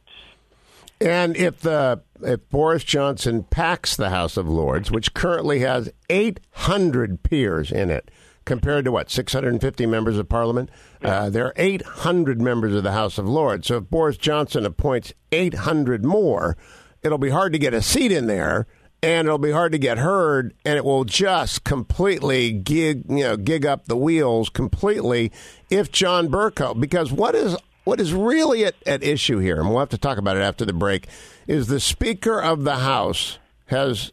And 1.01 1.35
if 1.35 1.59
the 1.59 2.01
if 2.21 2.47
Boris 2.50 2.83
Johnson 2.83 3.43
packs 3.43 3.95
the 3.95 4.09
House 4.09 4.38
of 4.38 4.47
Lords, 4.47 4.89
which 4.89 5.13
currently 5.13 5.59
has 5.59 5.91
800 6.09 7.21
peers 7.24 7.71
in 7.71 7.89
it, 7.89 8.09
compared 8.45 8.85
to 8.85 8.91
what 8.91 9.12
650 9.12 9.85
members 9.85 10.17
of 10.17 10.29
Parliament, 10.29 10.69
uh, 11.03 11.29
there 11.29 11.47
are 11.47 11.53
800 11.57 12.41
members 12.41 12.74
of 12.74 12.83
the 12.83 12.93
House 12.93 13.17
of 13.17 13.27
Lords. 13.27 13.67
So 13.67 13.77
if 13.77 13.89
Boris 13.89 14.17
Johnson 14.17 14.65
appoints 14.65 15.13
800 15.31 16.05
more, 16.05 16.55
it'll 17.03 17.17
be 17.17 17.29
hard 17.29 17.51
to 17.53 17.59
get 17.59 17.74
a 17.74 17.81
seat 17.81 18.12
in 18.12 18.27
there. 18.27 18.67
And 19.03 19.27
it'll 19.27 19.38
be 19.38 19.51
hard 19.51 19.71
to 19.74 19.77
get 19.77 20.00
heard, 20.00 20.55
and 20.65 20.77
it 20.77 20.85
will 20.85 21.03
just 21.03 21.63
completely 21.63 22.51
gig, 22.51 23.03
you 23.07 23.24
know, 23.24 23.38
gig 23.38 23.63
up 23.63 23.85
the 23.85 23.97
wheels 23.97 24.50
completely 24.50 25.31
if 25.69 25.91
John 25.91 26.27
Bercow. 26.27 26.79
Because 26.79 27.12
what 27.12 27.35
is 27.35 27.55
what 27.85 28.01
is 28.01 28.13
really 28.13 28.65
at, 28.65 28.75
at 28.85 29.01
issue 29.03 29.39
here, 29.39 29.59
and 29.59 29.69
we'll 29.69 29.79
have 29.79 29.89
to 29.89 29.97
talk 29.97 30.17
about 30.17 30.35
it 30.35 30.41
after 30.41 30.65
the 30.65 30.73
break, 30.73 31.07
is 31.47 31.67
the 31.67 31.79
Speaker 31.79 32.41
of 32.41 32.63
the 32.65 32.77
House 32.77 33.39
has 33.67 34.11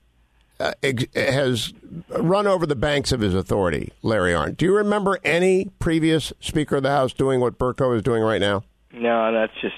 uh, 0.60 0.72
has 1.14 1.72
run 2.08 2.46
over 2.46 2.66
the 2.66 2.76
banks 2.76 3.10
of 3.10 3.20
his 3.20 3.34
authority, 3.34 3.92
Larry 4.02 4.32
Arnn. 4.32 4.56
Do 4.56 4.64
you 4.64 4.76
remember 4.76 5.18
any 5.24 5.70
previous 5.80 6.32
Speaker 6.38 6.76
of 6.76 6.84
the 6.84 6.90
House 6.90 7.12
doing 7.12 7.40
what 7.40 7.58
Bercow 7.58 7.96
is 7.96 8.02
doing 8.02 8.22
right 8.22 8.40
now? 8.40 8.62
No, 8.92 9.32
that's 9.32 9.54
just 9.60 9.74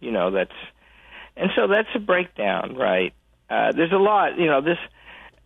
you 0.00 0.10
know 0.10 0.30
that's 0.32 0.50
and 1.36 1.50
so 1.56 1.66
that's 1.66 1.88
a 1.94 1.98
breakdown, 1.98 2.76
right? 2.76 3.12
Uh, 3.50 3.72
there's 3.72 3.92
a 3.92 3.98
lot, 3.98 4.38
you 4.38 4.46
know, 4.46 4.60
this 4.60 4.78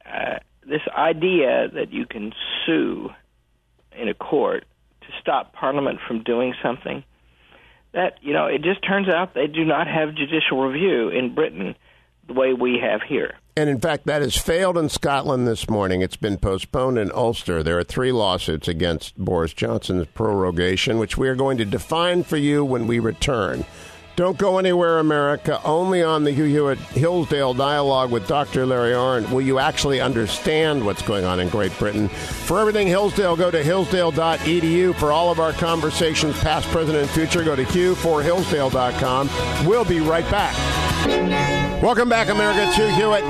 uh, 0.07 0.39
this 0.67 0.83
idea 0.97 1.69
that 1.75 1.93
you 1.93 2.07
can 2.07 2.33
sue 2.65 3.11
in 3.93 4.09
a 4.09 4.15
court 4.15 4.65
to 5.01 5.07
stop 5.21 5.53
Parliament 5.55 5.99
from 6.07 6.23
doing 6.23 6.55
something. 6.63 7.03
That 7.93 8.19
you 8.21 8.33
know, 8.33 8.47
it 8.47 8.63
just 8.63 8.87
turns 8.87 9.09
out 9.09 9.35
they 9.35 9.47
do 9.47 9.65
not 9.65 9.87
have 9.87 10.15
judicial 10.15 10.63
review 10.69 11.09
in 11.09 11.35
Britain 11.35 11.75
the 12.27 12.35
way 12.35 12.53
we 12.53 12.79
have 12.79 13.01
here. 13.03 13.35
And 13.57 13.69
in 13.69 13.81
fact, 13.81 14.07
that 14.07 14.23
has 14.23 14.37
failed 14.37 14.79
in 14.79 14.89
Scotland 14.89 15.49
this 15.49 15.69
morning. 15.69 16.01
It's 16.01 16.17
been 16.17 16.37
postponed 16.37 16.97
in 16.99 17.11
Ulster. 17.13 17.63
There 17.63 17.79
are 17.79 17.85
three 17.85 18.13
lawsuits 18.13 18.69
against 18.69 19.17
Boris 19.19 19.53
Johnson's 19.53 20.07
prorogation, 20.15 20.99
which 20.99 21.19
we 21.19 21.29
are 21.29 21.35
going 21.35 21.59
to 21.59 21.65
define 21.65 22.23
for 22.23 22.37
you 22.37 22.65
when 22.65 22.87
we 22.87 23.01
return. 23.01 23.65
Don't 24.19 24.37
go 24.37 24.59
anywhere, 24.59 24.99
America. 24.99 25.61
Only 25.65 26.03
on 26.03 26.25
the 26.25 26.33
Hugh 26.33 26.47
Hewitt 26.47 26.79
Hillsdale 26.79 27.55
dialogue 27.55 28.11
with 28.11 28.27
Dr. 28.27 28.67
Larry 28.67 28.91
Arnn 28.91 29.31
will 29.31 29.43
you 29.43 29.61
actually 29.61 30.01
understand 30.01 30.85
what's 30.85 31.03
going 31.03 31.25
on 31.25 31.39
in 31.39 31.49
Great 31.49 31.71
Britain. 31.79 32.09
For 32.09 32.59
everything 32.59 32.89
Hillsdale, 32.89 33.37
go 33.37 33.53
to 33.53 33.63
hillsdale.edu. 33.63 34.97
For 34.97 35.13
all 35.13 35.31
of 35.31 35.39
our 35.39 35.53
conversations, 35.53 36.37
past, 36.41 36.67
present, 36.71 36.99
and 36.99 37.09
future, 37.09 37.45
go 37.45 37.55
to 37.55 37.63
hugh4hillsdale.com. 37.63 39.31
We'll 39.69 39.85
be 39.85 40.01
right 40.01 40.29
back. 40.33 40.57
Welcome 41.81 42.09
back, 42.09 42.29
America, 42.29 42.69
to 42.75 42.91
Hewitt. 42.91 43.23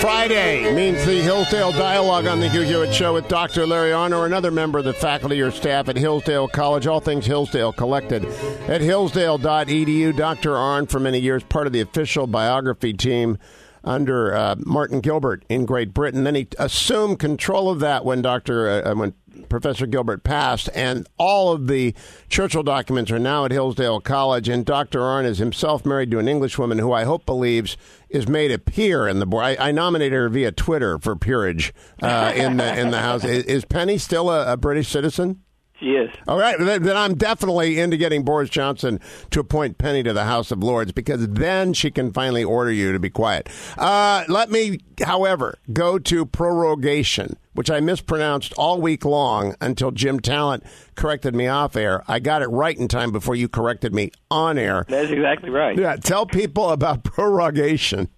Friday 0.00 0.74
means 0.74 1.04
the 1.04 1.20
Hillsdale 1.22 1.70
Dialogue 1.70 2.26
on 2.26 2.40
the 2.40 2.48
Hugh 2.48 2.62
Hewitt 2.62 2.92
Show 2.92 3.14
with 3.14 3.28
Dr. 3.28 3.66
Larry 3.66 3.92
Arnn 3.92 4.16
or 4.16 4.26
another 4.26 4.50
member 4.50 4.80
of 4.80 4.84
the 4.84 4.92
faculty 4.92 5.40
or 5.40 5.52
staff 5.52 5.88
at 5.88 5.96
Hillsdale 5.96 6.48
College. 6.48 6.88
All 6.88 6.98
things 6.98 7.24
Hillsdale 7.24 7.72
collected 7.72 8.24
at 8.66 8.80
hillsdale.edu. 8.80 10.16
Dr. 10.22 10.50
Arnn, 10.50 10.88
for 10.88 11.00
many 11.00 11.18
years, 11.18 11.42
part 11.42 11.66
of 11.66 11.72
the 11.72 11.80
official 11.80 12.28
biography 12.28 12.92
team 12.92 13.38
under 13.82 14.32
uh, 14.32 14.54
Martin 14.64 15.00
Gilbert 15.00 15.44
in 15.48 15.66
Great 15.66 15.92
Britain. 15.92 16.22
Then 16.22 16.36
he 16.36 16.46
assumed 16.60 17.18
control 17.18 17.68
of 17.68 17.80
that 17.80 18.04
when 18.04 18.22
Dr. 18.22 18.86
Uh, 18.86 18.94
when 18.94 19.14
Professor 19.48 19.84
Gilbert 19.84 20.22
passed, 20.22 20.70
and 20.76 21.08
all 21.18 21.50
of 21.50 21.66
the 21.66 21.92
Churchill 22.28 22.62
documents 22.62 23.10
are 23.10 23.18
now 23.18 23.46
at 23.46 23.50
Hillsdale 23.50 24.00
College. 24.00 24.48
And 24.48 24.64
Dr. 24.64 25.00
Arnn 25.00 25.24
is 25.24 25.38
himself 25.38 25.84
married 25.84 26.12
to 26.12 26.20
an 26.20 26.28
Englishwoman 26.28 26.78
who 26.78 26.92
I 26.92 27.02
hope 27.02 27.26
believes 27.26 27.76
is 28.08 28.28
made 28.28 28.52
a 28.52 28.60
peer 28.60 29.08
in 29.08 29.18
the 29.18 29.26
board. 29.26 29.42
I, 29.42 29.56
I 29.58 29.72
nominated 29.72 30.16
her 30.16 30.28
via 30.28 30.52
Twitter 30.52 31.00
for 31.00 31.16
peerage 31.16 31.74
uh, 32.00 32.32
in 32.36 32.58
the 32.58 32.78
in 32.78 32.92
the 32.92 33.00
House. 33.00 33.24
Is, 33.24 33.42
is 33.46 33.64
Penny 33.64 33.98
still 33.98 34.30
a, 34.30 34.52
a 34.52 34.56
British 34.56 34.88
citizen? 34.88 35.42
Is. 35.82 36.10
All 36.28 36.38
right, 36.38 36.56
then 36.58 36.96
I'm 36.96 37.16
definitely 37.16 37.80
into 37.80 37.96
getting 37.96 38.22
Boris 38.22 38.48
Johnson 38.48 39.00
to 39.30 39.40
appoint 39.40 39.78
Penny 39.78 40.04
to 40.04 40.12
the 40.12 40.22
House 40.22 40.52
of 40.52 40.62
Lords 40.62 40.92
because 40.92 41.26
then 41.26 41.72
she 41.72 41.90
can 41.90 42.12
finally 42.12 42.44
order 42.44 42.70
you 42.70 42.92
to 42.92 43.00
be 43.00 43.10
quiet. 43.10 43.48
Uh, 43.76 44.22
let 44.28 44.48
me, 44.48 44.78
however, 45.04 45.58
go 45.72 45.98
to 45.98 46.24
prorogation, 46.24 47.36
which 47.54 47.68
I 47.68 47.80
mispronounced 47.80 48.52
all 48.56 48.80
week 48.80 49.04
long 49.04 49.56
until 49.60 49.90
Jim 49.90 50.20
Talent 50.20 50.62
corrected 50.94 51.34
me 51.34 51.48
off 51.48 51.74
air. 51.74 52.04
I 52.06 52.20
got 52.20 52.42
it 52.42 52.48
right 52.48 52.78
in 52.78 52.86
time 52.86 53.10
before 53.10 53.34
you 53.34 53.48
corrected 53.48 53.92
me 53.92 54.12
on 54.30 54.58
air. 54.58 54.84
That's 54.88 55.10
exactly 55.10 55.50
right. 55.50 55.76
Yeah, 55.76 55.96
tell 55.96 56.26
people 56.26 56.70
about 56.70 57.02
prorogation. 57.02 58.08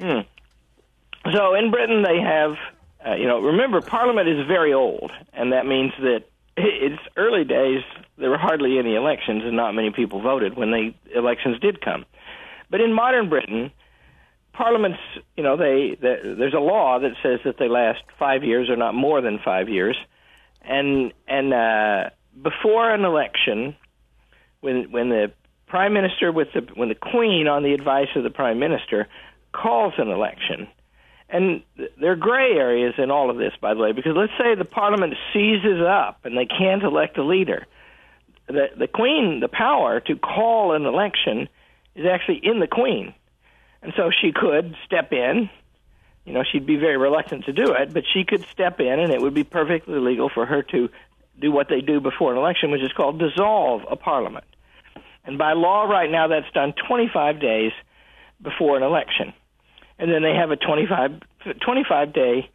Hmm. 0.00 0.20
So 1.32 1.54
in 1.54 1.70
Britain, 1.70 2.02
they 2.02 2.20
have, 2.20 2.56
uh, 3.06 3.14
you 3.14 3.28
know, 3.28 3.38
remember, 3.38 3.80
Parliament 3.80 4.28
is 4.28 4.44
very 4.48 4.74
old, 4.74 5.12
and 5.32 5.52
that 5.52 5.64
means 5.64 5.92
that 6.00 6.24
its 6.56 7.00
early 7.16 7.44
days, 7.44 7.82
there 8.18 8.30
were 8.30 8.38
hardly 8.38 8.78
any 8.78 8.94
elections, 8.94 9.42
and 9.44 9.56
not 9.56 9.74
many 9.74 9.90
people 9.90 10.20
voted 10.20 10.56
when 10.56 10.70
the 10.70 10.94
elections 11.14 11.58
did 11.60 11.80
come. 11.80 12.04
But 12.70 12.80
in 12.80 12.92
modern 12.92 13.28
Britain, 13.28 13.72
parliaments, 14.52 14.98
you 15.36 15.42
know, 15.42 15.56
they, 15.56 15.96
they 16.00 16.16
there's 16.22 16.54
a 16.54 16.60
law 16.60 16.98
that 17.00 17.12
says 17.22 17.40
that 17.44 17.58
they 17.58 17.68
last 17.68 18.02
five 18.18 18.44
years 18.44 18.70
or 18.70 18.76
not 18.76 18.94
more 18.94 19.20
than 19.20 19.38
five 19.44 19.68
years, 19.68 19.96
and 20.62 21.12
and 21.26 21.52
uh, 21.52 22.10
before 22.40 22.90
an 22.90 23.04
election, 23.04 23.76
when 24.60 24.90
when 24.90 25.08
the 25.08 25.32
prime 25.66 25.92
minister 25.92 26.30
with 26.30 26.48
the 26.54 26.60
when 26.74 26.88
the 26.88 26.94
queen 26.94 27.48
on 27.48 27.62
the 27.64 27.74
advice 27.74 28.08
of 28.14 28.22
the 28.22 28.30
prime 28.30 28.58
minister 28.58 29.08
calls 29.52 29.94
an 29.98 30.08
election 30.08 30.68
and 31.34 31.64
there 32.00 32.12
are 32.12 32.16
gray 32.16 32.52
areas 32.52 32.94
in 32.96 33.10
all 33.10 33.28
of 33.28 33.36
this, 33.36 33.52
by 33.60 33.74
the 33.74 33.80
way, 33.80 33.90
because 33.90 34.12
let's 34.14 34.32
say 34.38 34.54
the 34.54 34.64
parliament 34.64 35.14
seizes 35.32 35.82
up 35.82 36.20
and 36.24 36.38
they 36.38 36.46
can't 36.46 36.84
elect 36.84 37.18
a 37.18 37.24
leader. 37.24 37.66
The, 38.46 38.68
the 38.78 38.86
queen, 38.86 39.40
the 39.40 39.48
power 39.48 39.98
to 39.98 40.14
call 40.14 40.74
an 40.74 40.86
election, 40.86 41.48
is 41.96 42.06
actually 42.06 42.38
in 42.40 42.60
the 42.60 42.68
queen. 42.68 43.14
And 43.82 43.92
so 43.96 44.12
she 44.12 44.30
could 44.30 44.76
step 44.86 45.12
in. 45.12 45.50
You 46.24 46.34
know, 46.34 46.44
she'd 46.44 46.66
be 46.66 46.76
very 46.76 46.96
reluctant 46.96 47.46
to 47.46 47.52
do 47.52 47.72
it, 47.72 47.92
but 47.92 48.04
she 48.14 48.22
could 48.22 48.46
step 48.52 48.78
in, 48.78 49.00
and 49.00 49.12
it 49.12 49.20
would 49.20 49.34
be 49.34 49.42
perfectly 49.42 49.98
legal 49.98 50.28
for 50.28 50.46
her 50.46 50.62
to 50.62 50.88
do 51.40 51.50
what 51.50 51.68
they 51.68 51.80
do 51.80 51.98
before 51.98 52.30
an 52.30 52.38
election, 52.38 52.70
which 52.70 52.80
is 52.80 52.92
called 52.92 53.18
dissolve 53.18 53.82
a 53.90 53.96
parliament. 53.96 54.46
And 55.24 55.36
by 55.36 55.54
law, 55.54 55.82
right 55.82 56.08
now, 56.08 56.28
that's 56.28 56.50
done 56.54 56.74
25 56.86 57.40
days 57.40 57.72
before 58.40 58.76
an 58.76 58.84
election 58.84 59.34
and 59.98 60.10
then 60.10 60.22
they 60.22 60.34
have 60.34 60.50
a 60.50 60.56
25, 60.56 61.20
25 61.60 62.12
day 62.12 62.50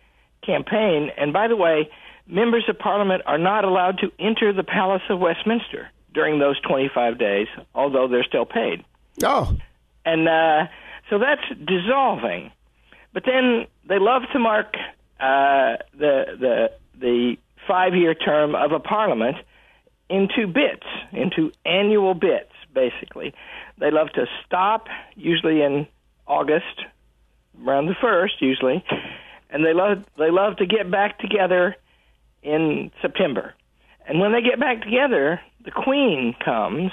campaign. 0.45 1.11
And 1.17 1.33
by 1.33 1.47
the 1.47 1.55
way, 1.55 1.89
members 2.27 2.65
of 2.69 2.77
parliament 2.77 3.23
are 3.25 3.37
not 3.37 3.65
allowed 3.65 3.99
to 3.99 4.11
enter 4.19 4.53
the 4.53 4.63
Palace 4.63 5.01
of 5.09 5.19
Westminster 5.19 5.89
during 6.13 6.39
those 6.39 6.59
25 6.61 7.17
days, 7.17 7.47
although 7.73 8.07
they're 8.07 8.23
still 8.23 8.45
paid. 8.45 8.83
Oh. 9.23 9.55
And 10.05 10.27
uh, 10.27 10.67
so 11.09 11.19
that's 11.19 11.41
dissolving. 11.65 12.51
But 13.13 13.23
then 13.25 13.67
they 13.87 13.99
love 13.99 14.23
to 14.33 14.39
mark 14.39 14.75
uh, 15.19 15.77
the 15.97 16.25
the 16.39 16.71
the 16.99 17.37
five 17.67 17.95
year 17.95 18.13
term 18.13 18.55
of 18.55 18.71
a 18.71 18.79
parliament 18.79 19.37
into 20.09 20.47
bits, 20.47 20.85
into 21.11 21.51
annual 21.65 22.13
bits, 22.13 22.51
basically. 22.73 23.33
They 23.77 23.91
love 23.91 24.09
to 24.13 24.25
stop, 24.45 24.87
usually 25.15 25.61
in 25.61 25.87
August 26.27 26.83
around 27.65 27.87
the 27.87 27.95
first 28.01 28.41
usually, 28.41 28.83
and 29.49 29.65
they 29.65 29.73
love 29.73 30.03
they 30.17 30.31
love 30.31 30.57
to 30.57 30.65
get 30.65 30.89
back 30.89 31.19
together 31.19 31.75
in 32.43 32.91
September. 33.01 33.53
And 34.07 34.19
when 34.19 34.31
they 34.31 34.41
get 34.41 34.59
back 34.59 34.81
together, 34.81 35.39
the 35.63 35.71
Queen 35.71 36.35
comes 36.43 36.91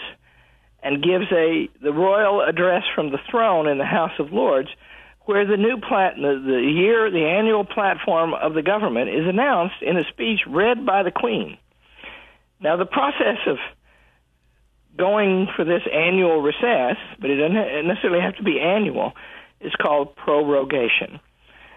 and 0.83 1.03
gives 1.03 1.27
a 1.33 1.69
the 1.83 1.93
royal 1.93 2.43
address 2.43 2.83
from 2.95 3.11
the 3.11 3.19
throne 3.31 3.69
in 3.69 3.79
the 3.79 3.85
House 3.85 4.19
of 4.19 4.33
Lords, 4.33 4.69
where 5.23 5.47
the 5.47 5.57
new 5.57 5.79
plat 5.79 6.15
the, 6.17 6.43
the 6.45 6.61
year 6.61 7.11
the 7.11 7.25
annual 7.25 7.65
platform 7.65 8.35
of 8.35 8.55
the 8.55 8.63
government 8.63 9.09
is 9.09 9.27
announced 9.27 9.83
in 9.83 9.97
a 9.97 10.05
speech 10.11 10.41
read 10.47 10.85
by 10.85 11.03
the 11.03 11.11
Queen. 11.11 11.59
Now 12.61 12.77
the 12.77 12.87
process 12.87 13.39
of 13.47 13.59
going 14.97 15.47
for 15.55 15.65
this 15.65 15.83
annual 15.93 16.41
recess, 16.41 16.97
but 17.21 17.29
it 17.29 17.37
doesn't 17.37 17.87
necessarily 17.87 18.21
have 18.21 18.37
to 18.37 18.43
be 18.43 18.61
annual 18.61 19.13
is 19.61 19.73
called 19.81 20.15
prorogation. 20.17 21.21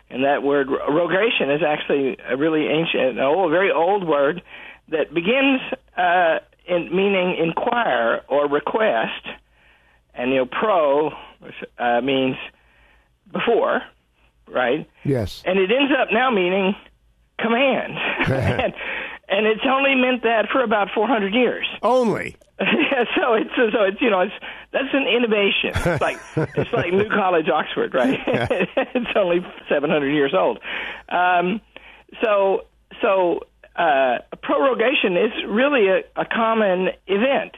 And 0.09 0.23
that 0.23 0.41
word 0.41 0.67
rogation 0.69 1.51
is 1.51 1.61
actually 1.65 2.17
a 2.27 2.35
really 2.35 2.65
ancient, 2.65 3.19
a 3.19 3.49
very 3.49 3.71
old 3.71 4.07
word 4.07 4.41
that 4.89 5.13
begins 5.13 5.61
uh, 5.95 6.39
in 6.67 6.95
meaning 6.95 7.37
inquire 7.37 8.21
or 8.27 8.47
request, 8.47 9.27
and 10.13 10.31
you 10.31 10.37
know 10.37 10.45
pro 10.45 11.11
uh, 11.77 12.01
means 12.01 12.37
before, 13.31 13.81
right? 14.47 14.89
Yes. 15.03 15.43
And 15.45 15.59
it 15.59 15.71
ends 15.71 15.93
up 15.99 16.09
now 16.11 16.31
meaning 16.31 16.75
command, 17.39 17.93
and, 18.27 18.73
and 19.27 19.45
it's 19.45 19.61
only 19.69 19.95
meant 19.95 20.23
that 20.23 20.47
for 20.51 20.63
about 20.63 20.89
400 20.93 21.33
years. 21.33 21.67
Only. 21.83 22.35
yeah, 22.59 23.05
so 23.15 23.35
it's 23.35 23.51
so 23.55 23.83
it's 23.83 24.01
you 24.01 24.09
know 24.09 24.21
it's 24.21 24.33
that's 24.71 24.93
an 24.93 25.07
innovation. 25.07 25.71
It's 25.73 26.01
like 26.01 26.19
it's 26.55 26.71
like 26.73 26.93
New 26.93 27.09
College, 27.09 27.49
Oxford, 27.49 27.93
right? 27.93 28.19
it's 28.27 29.11
only 29.15 29.45
700 29.67 30.09
years 30.09 30.33
old. 30.33 30.59
Um, 31.09 31.61
so 32.23 32.65
so 33.01 33.41
uh, 33.75 34.19
prorogation 34.43 35.17
is 35.17 35.31
really 35.47 35.87
a, 35.87 35.99
a 36.15 36.25
common 36.25 36.89
event, 37.07 37.55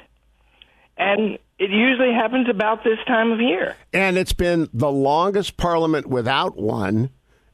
and 0.97 1.37
it 1.59 1.69
usually 1.69 2.13
happens 2.13 2.49
about 2.49 2.83
this 2.83 2.97
time 3.07 3.31
of 3.31 3.39
year. 3.39 3.75
And 3.93 4.17
it's 4.17 4.33
been 4.33 4.69
the 4.73 4.91
longest 4.91 5.57
parliament 5.57 6.07
without 6.07 6.57
one 6.57 7.09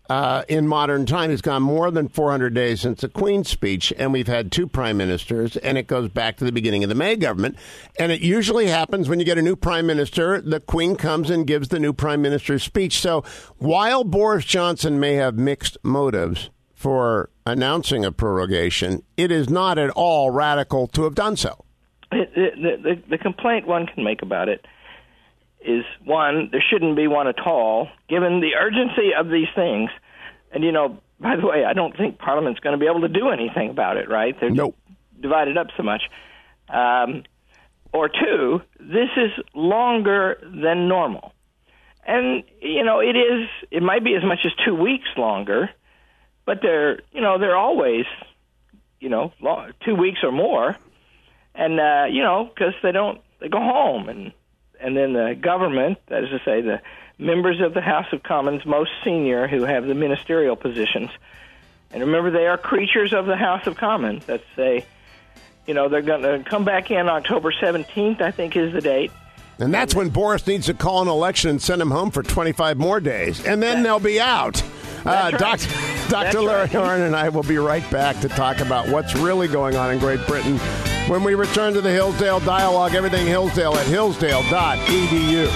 uh, 0.09 0.43
in 0.47 0.67
modern 0.67 1.05
time 1.05 1.31
It's 1.31 1.41
gone 1.41 1.63
more 1.63 1.91
than 1.91 2.07
400 2.07 2.53
days 2.53 2.81
since 2.81 3.01
the 3.01 3.09
Queen's 3.09 3.49
speech, 3.49 3.93
and 3.97 4.13
we've 4.13 4.27
had 4.27 4.51
two 4.51 4.67
prime 4.67 4.97
ministers, 4.97 5.57
and 5.57 5.77
it 5.77 5.87
goes 5.87 6.09
back 6.09 6.37
to 6.37 6.45
the 6.45 6.51
beginning 6.51 6.83
of 6.83 6.89
the 6.89 6.95
May 6.95 7.15
government. 7.15 7.57
And 7.99 8.11
it 8.11 8.21
usually 8.21 8.67
happens 8.67 9.09
when 9.09 9.19
you 9.19 9.25
get 9.25 9.37
a 9.37 9.41
new 9.41 9.55
prime 9.55 9.85
minister, 9.85 10.41
the 10.41 10.59
Queen 10.59 10.95
comes 10.95 11.29
and 11.29 11.45
gives 11.45 11.69
the 11.69 11.79
new 11.79 11.93
prime 11.93 12.21
minister's 12.21 12.63
speech. 12.63 12.99
So 12.99 13.23
while 13.57 14.03
Boris 14.03 14.45
Johnson 14.45 14.99
may 14.99 15.15
have 15.15 15.35
mixed 15.35 15.77
motives 15.83 16.49
for 16.73 17.29
announcing 17.45 18.05
a 18.05 18.11
prorogation, 18.11 19.03
it 19.17 19.31
is 19.31 19.49
not 19.49 19.77
at 19.77 19.89
all 19.91 20.31
radical 20.31 20.87
to 20.87 21.03
have 21.03 21.15
done 21.15 21.35
so. 21.35 21.65
The, 22.11 22.25
the, 22.35 22.77
the, 22.81 23.03
the 23.09 23.17
complaint 23.17 23.67
one 23.67 23.87
can 23.87 24.03
make 24.03 24.21
about 24.21 24.47
it 24.47 24.65
is 25.61 25.83
one, 26.03 26.49
there 26.51 26.63
shouldn't 26.67 26.95
be 26.95 27.07
one 27.07 27.27
at 27.27 27.39
all, 27.45 27.89
given 28.07 28.39
the 28.39 28.55
urgency 28.55 29.13
of 29.17 29.29
these 29.29 29.47
things. 29.55 29.89
And, 30.51 30.63
you 30.63 30.71
know, 30.71 30.99
by 31.19 31.35
the 31.35 31.45
way, 31.45 31.65
I 31.65 31.73
don't 31.73 31.95
think 31.95 32.19
Parliament's 32.19 32.59
going 32.59 32.73
to 32.73 32.79
be 32.79 32.89
able 32.89 33.01
to 33.01 33.09
do 33.09 33.29
anything 33.29 33.69
about 33.69 33.97
it, 33.97 34.09
right? 34.09 34.35
They're 34.39 34.49
nope. 34.49 34.75
divided 35.19 35.57
up 35.57 35.67
so 35.75 35.83
much. 35.83 36.03
Um, 36.69 37.23
or 37.91 38.09
two, 38.09 38.61
this 38.79 39.09
is 39.17 39.31
longer 39.53 40.37
than 40.41 40.87
normal. 40.87 41.33
And, 42.05 42.43
you 42.61 42.83
know, 42.83 42.99
it 42.99 43.17
is, 43.17 43.49
it 43.71 43.83
might 43.83 44.03
be 44.03 44.15
as 44.15 44.23
much 44.23 44.39
as 44.45 44.51
two 44.65 44.75
weeks 44.75 45.09
longer, 45.17 45.69
but 46.45 46.59
they're, 46.61 46.99
you 47.11 47.21
know, 47.21 47.37
they're 47.37 47.57
always, 47.57 48.05
you 48.99 49.09
know, 49.09 49.33
long, 49.41 49.71
two 49.83 49.95
weeks 49.95 50.19
or 50.23 50.31
more. 50.31 50.77
And, 51.53 51.79
uh, 51.79 52.05
you 52.09 52.21
know, 52.21 52.49
because 52.53 52.73
they 52.83 52.91
don't, 52.91 53.19
they 53.39 53.49
go 53.49 53.59
home 53.59 54.07
and, 54.07 54.31
and 54.79 54.96
then 54.96 55.13
the 55.13 55.36
government, 55.39 55.98
that 56.07 56.24
is 56.24 56.29
to 56.29 56.39
say, 56.46 56.62
the 56.62 56.81
members 57.17 57.62
of 57.62 57.74
the 57.74 57.81
House 57.81 58.07
of 58.12 58.24
Commons, 58.24 58.65
most 58.65 58.91
senior, 59.03 59.48
who 59.48 59.63
have 59.63 59.86
the 59.86 59.96
ministerial 59.96 60.55
positions, 60.55 61.10
and 61.91 62.03
remember, 62.03 62.31
they 62.31 62.48
are 62.48 62.57
creatures 62.57 63.13
of 63.13 63.25
the 63.25 63.38
House 63.38 63.65
of 63.65 63.77
Commons. 63.77 64.25
That's 64.25 64.43
say, 64.55 64.86
you 65.65 65.74
know, 65.74 65.89
they're 65.89 66.01
going 66.01 66.22
to 66.22 66.50
come 66.50 66.65
back 66.65 66.91
in 66.91 67.07
October 67.07 67.51
17th, 67.51 68.22
I 68.22 68.31
think 68.31 68.55
is 68.55 68.74
the 68.74 68.81
date. 68.81 69.12
And 69.60 69.74
that's 69.74 69.96
when 69.96 70.10
Boris 70.10 70.46
needs 70.46 70.67
to 70.67 70.74
call 70.74 71.01
an 71.01 71.07
election 71.07 71.50
and 71.50 71.62
send 71.62 71.81
him 71.81 71.89
home 71.89 72.12
for 72.12 72.22
25 72.22 72.77
more 72.77 73.00
days. 73.00 73.43
And 73.43 73.63
then 73.63 73.84
they'll 73.84 74.00
be 74.00 74.19
out. 74.19 74.62
Uh, 75.05 75.31
right. 75.31 75.39
Doc, 75.39 75.60
Dr. 76.10 76.41
Larry 76.41 76.62
right. 76.62 76.72
Arnn 76.72 77.05
and 77.05 77.15
I 77.15 77.29
will 77.29 77.43
be 77.43 77.57
right 77.57 77.89
back 77.89 78.19
to 78.22 78.27
talk 78.27 78.60
about 78.60 78.89
what's 78.89 79.15
really 79.15 79.48
going 79.48 79.75
on 79.75 79.91
in 79.91 80.00
Great 80.00 80.25
Britain 80.27 80.60
when 81.07 81.23
we 81.23 81.35
return 81.35 81.73
to 81.73 81.81
the 81.81 81.91
Hillsdale 81.91 82.39
Dialogue. 82.41 82.93
Everything 82.93 83.25
Hillsdale 83.25 83.75
at 83.75 83.87
hillsdale.edu. 83.87 85.47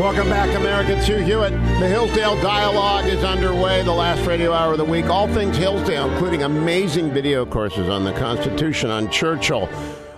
Welcome 0.00 0.28
back, 0.28 0.54
Americans. 0.56 1.06
Hugh 1.06 1.18
Hewitt. 1.18 1.52
The 1.52 1.88
Hillsdale 1.88 2.40
Dialogue 2.42 3.06
is 3.06 3.22
underway, 3.24 3.82
the 3.82 3.92
last 3.92 4.26
radio 4.26 4.52
hour 4.52 4.72
of 4.72 4.78
the 4.78 4.84
week. 4.84 5.06
All 5.06 5.28
things 5.28 5.56
Hillsdale, 5.56 6.10
including 6.10 6.42
amazing 6.42 7.12
video 7.12 7.46
courses 7.46 7.88
on 7.88 8.04
the 8.04 8.12
Constitution, 8.12 8.90
on 8.90 9.10
Churchill, 9.10 9.68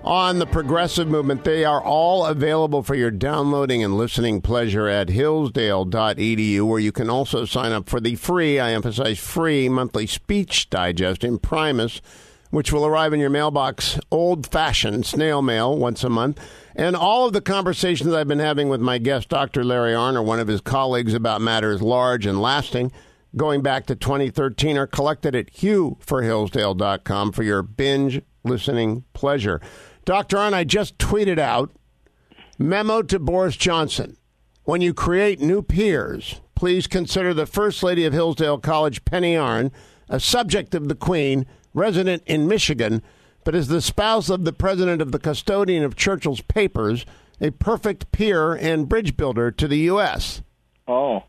on 0.03 0.39
the 0.39 0.47
progressive 0.47 1.07
movement. 1.07 1.45
They 1.45 1.65
are 1.65 1.83
all 1.83 2.25
available 2.27 2.83
for 2.83 2.95
your 2.95 3.11
downloading 3.11 3.85
and 3.85 3.97
listening 3.97 4.41
pleasure 4.41 4.89
at 4.89 5.11
hillsdale.edu, 5.11 6.63
where 6.63 6.81
you 6.81 6.93
can 6.93 7.11
also 7.11 7.45
sign 7.45 7.73
up 7.73 7.89
for 7.89 8.01
the 8.01 8.15
free, 8.17 8.59
I 8.59 8.73
emphasize 8.73 9.19
free, 9.19 9.69
monthly 9.69 10.07
speech 10.07 10.71
digest 10.71 11.23
Imprimis, 11.23 12.01
which 12.55 12.73
will 12.73 12.87
arrive 12.87 13.13
in 13.13 13.19
your 13.19 13.31
mailbox 13.31 13.99
old 14.13 14.47
fashioned 14.47 15.05
snail 15.05 15.43
mail 15.43 15.77
once 15.77 16.05
a 16.05 16.09
month. 16.09 16.41
And 16.77 16.95
all 16.95 17.27
of 17.27 17.33
the 17.33 17.41
conversations 17.41 18.15
I've 18.15 18.29
been 18.29 18.39
having 18.39 18.69
with 18.69 18.81
my 18.81 18.99
guest, 18.99 19.29
Dr. 19.29 19.65
Larry 19.65 19.93
Arnn, 19.93 20.15
or 20.15 20.23
one 20.23 20.39
of 20.39 20.47
his 20.47 20.61
colleagues 20.61 21.15
about 21.15 21.41
matters 21.41 21.83
large 21.83 22.27
and 22.27 22.41
lasting, 22.41 22.93
going 23.37 23.61
back 23.61 23.87
to 23.87 23.97
2013, 23.97 24.79
are 24.79 24.87
collected 24.87 25.35
at 25.35 25.53
hughforhillsdale.com 25.53 27.33
for 27.33 27.43
your 27.43 27.63
binge 27.63 28.23
listening 28.45 29.03
pleasure. 29.15 29.61
Dr. 30.05 30.37
Arnn, 30.37 30.55
I 30.55 30.63
just 30.63 30.97
tweeted 30.97 31.41
out 31.41 31.75
memo 32.57 33.03
to 33.03 33.19
Boris 33.19 33.57
Johnson. 33.57 34.17
When 34.63 34.81
you 34.81 34.95
create 34.95 35.41
new 35.41 35.61
peers, 35.61 36.41
please 36.55 36.87
consider 36.87 37.35
the 37.35 37.47
First 37.47 37.83
Lady 37.83 38.05
of 38.05 38.13
Hillsdale 38.13 38.59
College, 38.59 39.05
Penny 39.05 39.35
Arnn, 39.35 39.73
a 40.09 40.21
subject 40.21 40.77
of 40.77 40.87
the 40.87 40.95
Queen, 40.95 41.47
resident 41.75 42.23
in 42.27 42.49
Michigan, 42.49 43.03
but 43.45 43.55
is 43.55 43.69
the 43.69 43.83
spouse 43.83 44.31
of 44.31 44.45
the 44.45 44.53
president 44.53 45.03
of 45.03 45.13
the 45.13 45.19
custodian 45.19 45.83
of 45.83 45.97
Churchill's 45.97 46.41
papers, 46.41 47.05
a 47.41 47.51
perfect 47.51 48.11
peer 48.13 48.55
and 48.55 48.89
bridge 48.89 49.17
builder 49.17 49.51
to 49.51 49.69
the 49.69 49.79
U.S. 49.79 50.43
Oh, 50.89 51.25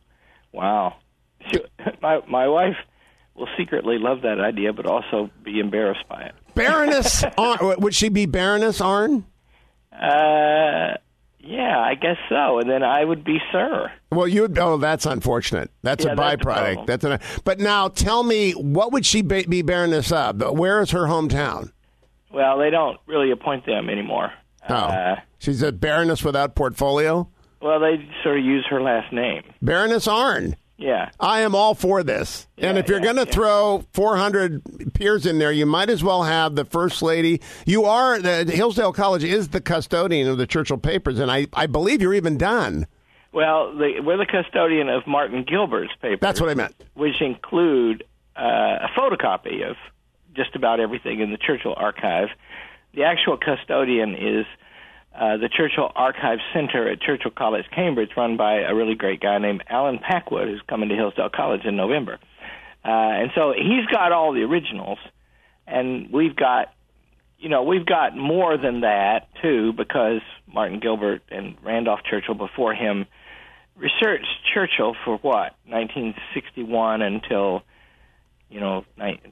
wow. 0.54 0.96
She, 1.52 1.60
my, 2.02 2.22
my 2.30 2.48
wife 2.48 2.78
will 3.36 3.50
secretly 3.58 3.98
love 3.98 4.22
that 4.22 4.40
idea, 4.40 4.72
but 4.72 4.86
also 4.86 5.30
be 5.44 5.60
embarrassed 5.60 6.08
by 6.08 6.24
it. 6.24 6.36
Baroness 6.54 7.24
Arnn, 7.38 7.80
would 7.80 7.94
she 7.94 8.10
be 8.10 8.26
Baroness 8.26 8.80
Arnn? 8.80 9.26
Uh, 9.92 10.98
yeah, 11.46 11.80
I 11.80 11.96
guess 11.96 12.18
so. 12.30 12.60
And 12.60 12.70
then 12.70 12.84
I 12.84 13.06
would 13.06 13.24
be 13.24 13.38
Sir. 13.52 13.92
Well, 14.12 14.28
you 14.28 14.42
would. 14.44 14.58
oh, 14.60 14.78
that's 14.78 15.06
unfortunate. 15.06 15.70
That's 15.84 16.04
Yeah, 16.06 16.14
a 16.14 16.16
that's 16.16 16.44
byproduct. 16.44 16.86
That's 16.88 17.04
an, 17.04 17.20
but 17.44 17.60
now 17.60 17.88
tell 17.88 18.24
me, 18.24 18.52
what 18.54 18.92
would 18.92 19.06
she 19.06 19.22
be, 19.22 19.44
be 19.46 19.62
Baroness 19.62 20.12
of? 20.12 20.42
Where 20.58 20.82
is 20.82 20.92
her 20.92 21.04
hometown? 21.04 21.72
Well, 22.32 22.58
they 22.58 22.70
don't 22.70 22.98
really 23.08 23.32
appoint 23.32 23.66
them 23.66 23.90
anymore. 23.90 24.32
Oh, 24.68 24.74
Uh, 24.74 25.16
she's 25.40 25.62
a 25.62 25.72
Baroness 25.72 26.24
without 26.24 26.56
portfolio. 26.56 27.30
well, 27.62 27.80
they 27.80 28.06
sort 28.24 28.40
of 28.40 28.44
use 28.46 28.66
her 28.70 28.82
last 28.82 29.14
name. 29.14 29.44
Baroness 29.62 30.08
Arnn. 30.08 30.56
Yeah. 30.78 31.10
I 31.20 31.42
am 31.42 31.56
all 31.56 31.74
for 31.74 32.04
this. 32.04 32.48
and 32.58 32.78
if 32.78 32.90
you're 32.90 32.98
yeah, 32.98 33.14
going 33.14 33.16
to 33.16 33.26
yeah. 33.26 33.32
throw 33.32 33.86
400 33.94 34.94
peers 34.94 35.26
in 35.26 35.40
there, 35.40 35.52
you 35.52 35.66
might 35.66 35.90
as 35.90 36.04
well 36.04 36.24
have 36.24 36.56
the 36.56 36.66
first 36.66 37.02
lady. 37.02 37.42
You 37.66 37.86
are 37.86 38.20
the 38.20 38.44
Hillsdale 38.44 38.92
College 38.92 39.24
is 39.24 39.50
the 39.50 39.62
custodian 39.62 40.28
of 40.28 40.38
the 40.38 40.46
Churchill 40.48 40.78
papers, 40.78 41.20
and 41.20 41.32
I, 41.32 41.48
I 41.54 41.68
believe 41.68 42.02
you're 42.02 42.14
even 42.14 42.38
done. 42.38 42.88
Well, 43.32 43.76
the, 43.76 44.00
we're 44.02 44.18
the 44.18 44.26
custodian 44.26 44.90
of 44.90 45.08
Martin 45.08 45.44
Gilbert's 45.44 45.94
papers. 46.02 46.20
That's 46.22 46.42
what 46.42 46.50
I 46.50 46.54
meant. 46.54 46.76
which 46.94 47.22
include 47.22 48.04
uh, 48.36 48.42
a 48.82 48.90
photocopy 48.98 49.70
of 49.70 49.78
just 50.34 50.56
about 50.56 50.80
everything 50.80 51.22
in 51.22 51.32
the 51.32 51.38
Churchill 51.38 51.74
archive. 51.76 52.30
The 52.94 53.04
actual 53.04 53.38
custodian 53.38 54.16
is 54.16 54.46
uh, 55.18 55.38
the 55.38 55.50
Churchill 55.50 55.92
Archive 55.96 56.40
Center 56.54 56.90
at 56.90 57.02
Churchill 57.02 57.32
College, 57.32 57.66
Cambridge, 57.74 58.12
run 58.18 58.36
by 58.36 58.60
a 58.60 58.76
really 58.76 58.96
great 58.96 59.22
guy 59.22 59.38
named 59.38 59.64
Allen 59.70 60.00
Packwood, 60.00 60.48
who's 60.48 60.62
coming 60.68 60.90
to 60.90 60.96
Hillsdale 60.96 61.30
College 61.30 61.62
in 61.64 61.76
November. 61.78 62.20
Uh, 62.84 62.90
and 62.90 63.32
so 63.34 63.54
he's 63.56 63.86
got 63.92 64.12
all 64.12 64.34
the 64.34 64.42
originals, 64.42 65.00
and 65.66 66.12
we've 66.12 66.36
got, 66.36 66.74
you 67.40 67.50
know, 67.50 67.64
we've 67.64 67.86
got 67.86 68.16
more 68.16 68.58
than 68.58 68.82
that 68.82 69.30
too, 69.42 69.74
because 69.74 70.22
Martin 70.54 70.80
Gilbert 70.80 71.22
and 71.30 71.56
Randolph 71.64 72.02
Churchill 72.10 72.36
before 72.36 72.74
him 72.74 73.06
researched 73.76 74.28
Churchill 74.54 74.96
for 75.06 75.18
what 75.18 75.56
1961 75.66 77.02
until 77.02 77.64
you 78.50 78.60
know 78.60 78.86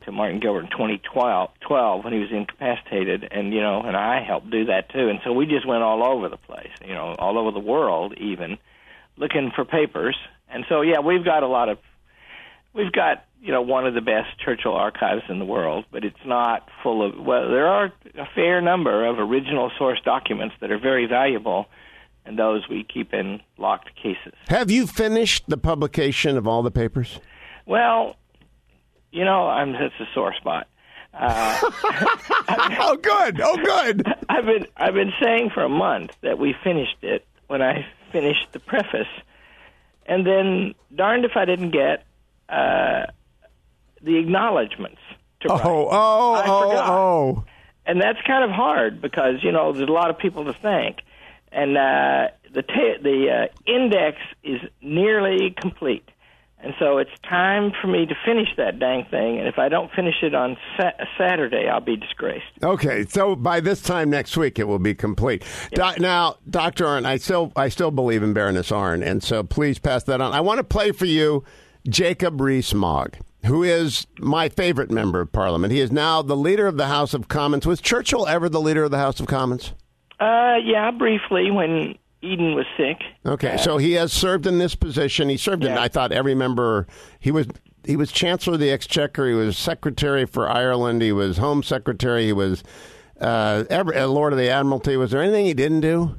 to 0.06 0.12
Martin 0.12 0.39
Gilbert 0.39 0.65
in 0.65 0.69
2012 0.71 1.49
12, 1.62 2.04
when 2.04 2.13
he 2.13 2.19
was 2.19 2.30
incapacitated, 2.32 3.28
and 3.32 3.54
you 3.54 3.62
know, 3.62 3.82
and 3.82 3.95
I 3.95 4.23
helped 4.23 4.49
do 4.49 4.65
that 4.65 4.89
too. 4.89 5.10
And 5.10 5.19
so 5.23 5.32
we 5.32 5.45
just 5.45 5.67
went 5.67 5.84
all 5.84 6.06
over 6.06 6.30
the 6.30 6.38
place, 6.38 6.71
you 6.86 6.93
know, 6.93 7.15
all 7.17 7.38
over 7.38 7.52
the 7.52 7.60
world 7.60 8.13
even 8.17 8.58
looking 9.17 9.52
for 9.56 9.65
papers. 9.65 10.17
And 10.49 10.65
so 10.69 10.82
yeah, 10.82 10.99
we've 10.99 11.23
got 11.23 11.43
a 11.43 11.47
lot 11.47 11.69
of 11.69 11.78
we've 12.73 12.91
got 12.91 13.26
you 13.41 13.52
know 13.52 13.62
one 13.62 13.86
of 13.86 13.93
the 13.93 14.02
best 14.02 14.39
Churchill 14.43 14.73
archives 14.73 15.23
in 15.30 15.39
the 15.39 15.45
world, 15.45 15.86
but 15.91 16.04
it's 16.04 16.26
not 16.26 16.67
full 16.82 17.06
of 17.06 17.17
well, 17.23 17.49
there 17.49 17.67
are 17.67 17.93
a 18.15 18.28
fair 18.36 18.62
number 18.62 19.06
of 19.06 19.19
original 19.19 19.71
source 19.78 19.99
documents 20.04 20.56
that 20.62 20.71
are 20.71 20.80
very 20.80 21.06
valuable. 21.06 21.67
And 22.26 22.39
those 22.39 22.69
we 22.69 22.86
keep 22.86 23.13
in 23.13 23.41
locked 23.58 23.93
cases. 23.97 24.34
Have 24.47 24.71
you 24.71 24.88
finished 24.88 25.43
the 25.49 25.58
publication 25.58 26.38
of 26.38 26.47
all 26.47 26.63
the 26.63 26.71
papers? 26.71 27.19
Well, 27.65 28.15
you 29.13 29.23
know, 29.23 29.47
I'm 29.47 29.76
it's 29.76 29.95
a 29.99 30.06
sore 30.13 30.34
spot. 30.34 30.67
Uh, 31.13 31.60
oh, 32.80 32.97
good. 33.02 33.39
Oh, 33.39 33.56
good. 33.58 34.06
I've 34.28 34.45
been 34.45 34.65
I've 34.76 34.93
been 34.95 35.13
saying 35.21 35.52
for 35.54 35.63
a 35.63 35.69
month 35.69 36.12
that 36.21 36.38
we 36.39 36.56
finished 36.63 36.97
it 37.04 37.26
when 37.47 37.62
I 37.62 37.86
finished 38.12 38.47
the 38.52 38.60
preface, 38.60 39.08
and 40.06 40.26
then 40.26 40.73
darned 40.93 41.26
if 41.26 41.32
I 41.36 41.45
didn't 41.45 41.71
get 41.71 42.06
uh, 42.49 43.06
the 44.02 44.17
acknowledgements 44.17 44.99
to 45.41 45.52
Oh, 45.52 45.56
write. 45.56 45.65
oh, 45.65 46.34
I 46.34 46.43
oh, 46.47 46.69
forgot. 46.69 46.89
oh. 46.89 47.43
and 47.86 48.02
that's 48.02 48.19
kind 48.26 48.43
of 48.43 48.49
hard 48.52 49.02
because 49.02 49.43
you 49.43 49.52
know 49.52 49.71
there's 49.71 49.89
a 49.89 49.91
lot 49.91 50.10
of 50.10 50.17
people 50.17 50.45
to 50.45 50.54
thank, 50.54 50.97
and 51.52 51.78
uh, 51.78 52.28
the 52.54 52.63
ta- 52.63 53.02
the 53.04 53.47
uh, 53.49 53.71
index 53.71 54.17
is 54.43 54.62
nearly 54.82 55.52
complete, 55.60 56.10
and 56.63 56.73
so 56.80 56.97
it's 56.97 57.12
time 57.30 57.71
for 57.82 57.88
me 57.88 58.06
to 58.06 58.15
finish 58.26 58.47
that 58.58 58.80
dang 58.80 59.06
thing. 59.06 59.39
And 59.39 59.47
if 59.47 59.60
I 59.60 59.69
don't 59.69 59.91
finish 59.91 60.15
it 60.21 60.34
on 60.34 60.58
sa- 60.78 60.91
Saturday, 61.17 61.67
I'll 61.67 61.80
be 61.82 61.97
disgraced. 61.97 62.45
Okay, 62.63 63.06
so 63.06 63.36
by 63.36 63.60
this 63.60 63.82
time 63.82 64.10
next 64.10 64.38
week, 64.38 64.60
it 64.60 64.67
will 64.67 64.80
be 64.80 64.95
complete. 64.95 65.43
Doc, 65.73 65.99
now, 65.99 66.38
Doctor 66.49 66.86
Arnn, 66.86 67.06
I 67.06 67.17
still 67.17 67.52
I 67.56 67.69
still 67.69 67.91
believe 67.91 68.23
in 68.23 68.34
Baroness 68.34 68.71
Arnn, 68.71 69.06
and 69.06 69.23
so 69.23 69.43
please 69.43 69.80
pass 69.80 70.04
that 70.04 70.21
on. 70.21 70.34
I 70.34 70.41
want 70.41 70.58
to 70.60 70.63
play 70.63 70.91
for 70.91 71.06
you 71.06 71.43
Jacob 71.89 72.39
Rees-Mogg, 72.39 73.17
who 73.45 73.63
is 73.63 74.08
my 74.19 74.47
favorite 74.47 74.89
member 74.89 75.19
of 75.19 75.32
Parliament. 75.32 75.73
He 75.73 75.82
is 75.82 75.91
now 75.91 76.21
the 76.21 76.38
leader 76.38 76.65
of 76.65 76.78
the 76.78 76.88
House 76.88 77.13
of 77.13 77.28
Commons. 77.28 77.65
Was 77.65 77.82
Churchill 77.82 78.26
ever 78.28 78.47
the 78.47 78.62
leader 78.62 78.86
of 78.86 78.91
the 78.91 78.97
House 78.99 79.19
of 79.19 79.28
Commons? 79.28 79.73
Uh, 80.19 80.56
yeah, 80.63 80.91
briefly 80.91 81.52
when 81.52 81.95
Eden 82.23 82.55
was 82.55 82.65
sick. 82.77 83.01
Okay, 83.25 83.57
so 83.57 83.77
he 83.77 83.93
has 83.93 84.13
served 84.13 84.47
in 84.47 84.57
this 84.57 84.75
position. 84.75 85.27
He 85.27 85.36
served 85.38 85.65
in, 85.65 85.73
I 85.73 85.89
thought, 85.89 86.13
every 86.13 86.33
member. 86.33 86.88
He 87.19 87.31
was 87.31 87.47
he 87.86 87.97
was 87.97 88.13
Chancellor 88.13 88.53
of 88.53 88.62
the 88.62 88.71
Exchequer. 88.71 89.27
He 89.27 89.33
was 89.33 89.57
Secretary 89.57 90.25
for 90.25 90.49
Ireland. 90.49 91.01
He 91.01 91.12
was 91.12 91.38
Home 91.38 91.63
Secretary. 91.63 92.27
He 92.27 92.33
was 92.33 92.63
uh, 93.19 93.65
every, 93.69 93.97
uh, 93.97 94.07
Lord 94.07 94.31
of 94.31 94.39
the 94.39 94.47
Admiralty. 94.49 94.95
Was 94.95 95.12
there 95.12 95.21
anything 95.21 95.45
he 95.45 95.53
didn't 95.53 95.81
do? 95.81 96.15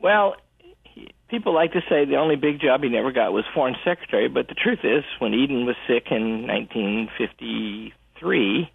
Well, 0.00 0.36
he, 0.84 1.12
people 1.28 1.52
like 1.54 1.72
to 1.72 1.82
say 1.86 2.06
the 2.06 2.16
only 2.16 2.36
big 2.36 2.60
job 2.60 2.82
he 2.82 2.88
never 2.88 3.12
got 3.12 3.34
was 3.34 3.44
foreign 3.54 3.76
secretary, 3.84 4.28
but 4.28 4.48
the 4.48 4.54
truth 4.54 4.80
is, 4.84 5.04
when 5.18 5.34
Eden 5.34 5.66
was 5.66 5.76
sick 5.86 6.06
in 6.10 6.46
1953, 6.46 8.70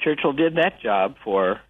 Churchill 0.00 0.32
did 0.32 0.56
that 0.56 0.80
job 0.82 1.14
for 1.22 1.60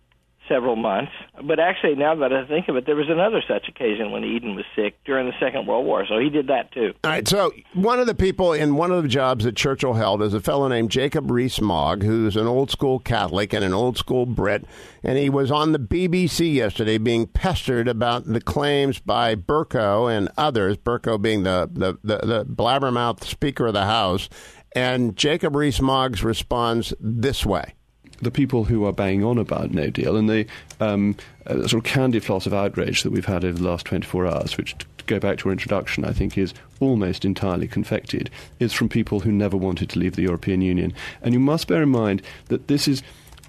several 0.48 0.76
months. 0.76 1.12
But 1.42 1.58
actually, 1.58 1.94
now 1.94 2.14
that 2.16 2.32
I 2.32 2.46
think 2.46 2.68
of 2.68 2.76
it, 2.76 2.86
there 2.86 2.96
was 2.96 3.08
another 3.08 3.42
such 3.46 3.68
occasion 3.68 4.10
when 4.10 4.24
Eden 4.24 4.54
was 4.54 4.64
sick 4.74 4.98
during 5.04 5.26
the 5.26 5.34
Second 5.40 5.66
World 5.66 5.86
War, 5.86 6.04
so 6.08 6.18
he 6.18 6.30
did 6.30 6.48
that 6.48 6.72
too. 6.72 6.92
All 7.04 7.10
right. 7.10 7.26
So 7.26 7.52
one 7.74 8.00
of 8.00 8.06
the 8.06 8.14
people 8.14 8.52
in 8.52 8.76
one 8.76 8.90
of 8.90 9.02
the 9.02 9.08
jobs 9.08 9.44
that 9.44 9.56
Churchill 9.56 9.94
held 9.94 10.22
is 10.22 10.34
a 10.34 10.40
fellow 10.40 10.68
named 10.68 10.90
Jacob 10.90 11.30
Rees-Mogg, 11.30 12.02
who's 12.02 12.36
an 12.36 12.46
old 12.46 12.70
school 12.70 12.98
Catholic 12.98 13.52
and 13.52 13.64
an 13.64 13.72
old 13.72 13.96
school 13.96 14.26
Brit, 14.26 14.64
and 15.02 15.18
he 15.18 15.30
was 15.30 15.50
on 15.50 15.72
the 15.72 15.78
BBC 15.78 16.54
yesterday 16.54 16.98
being 16.98 17.26
pestered 17.26 17.88
about 17.88 18.24
the 18.24 18.40
claims 18.40 18.98
by 18.98 19.34
Bercow 19.34 20.14
and 20.14 20.28
others. 20.36 20.76
Bercow 20.76 21.20
being 21.20 21.42
the 21.44 21.70
the 21.72 21.98
the, 22.02 22.26
the 22.26 22.44
blabbermouth 22.44 23.24
Speaker 23.24 23.66
of 23.66 23.74
the 23.74 23.84
House, 23.84 24.28
and 24.74 25.16
Jacob 25.16 25.54
Rees-Mogg 25.54 26.22
responds 26.22 26.92
this 27.00 27.46
way 27.46 27.75
the 28.20 28.30
people 28.30 28.64
who 28.64 28.84
are 28.84 28.92
banging 28.92 29.24
on 29.24 29.38
about 29.38 29.72
no 29.72 29.90
deal 29.90 30.16
and 30.16 30.28
the 30.28 30.46
um, 30.80 31.16
uh, 31.46 31.66
sort 31.66 31.74
of 31.74 31.84
candy 31.84 32.18
floss 32.18 32.46
of 32.46 32.54
outrage 32.54 33.02
that 33.02 33.10
we've 33.10 33.26
had 33.26 33.44
over 33.44 33.58
the 33.58 33.68
last 33.68 33.86
24 33.86 34.26
hours, 34.26 34.56
which, 34.56 34.76
to 34.78 35.04
go 35.06 35.18
back 35.18 35.38
to 35.38 35.48
our 35.48 35.52
introduction, 35.52 36.04
I 36.04 36.12
think 36.12 36.36
is 36.36 36.54
almost 36.80 37.24
entirely 37.24 37.68
confected, 37.68 38.30
is 38.58 38.72
from 38.72 38.88
people 38.88 39.20
who 39.20 39.32
never 39.32 39.56
wanted 39.56 39.90
to 39.90 39.98
leave 39.98 40.16
the 40.16 40.22
European 40.22 40.60
Union. 40.62 40.92
And 41.22 41.34
you 41.34 41.40
must 41.40 41.68
bear 41.68 41.82
in 41.82 41.90
mind 41.90 42.22
that 42.46 42.68
this 42.68 42.88
is 42.88 43.02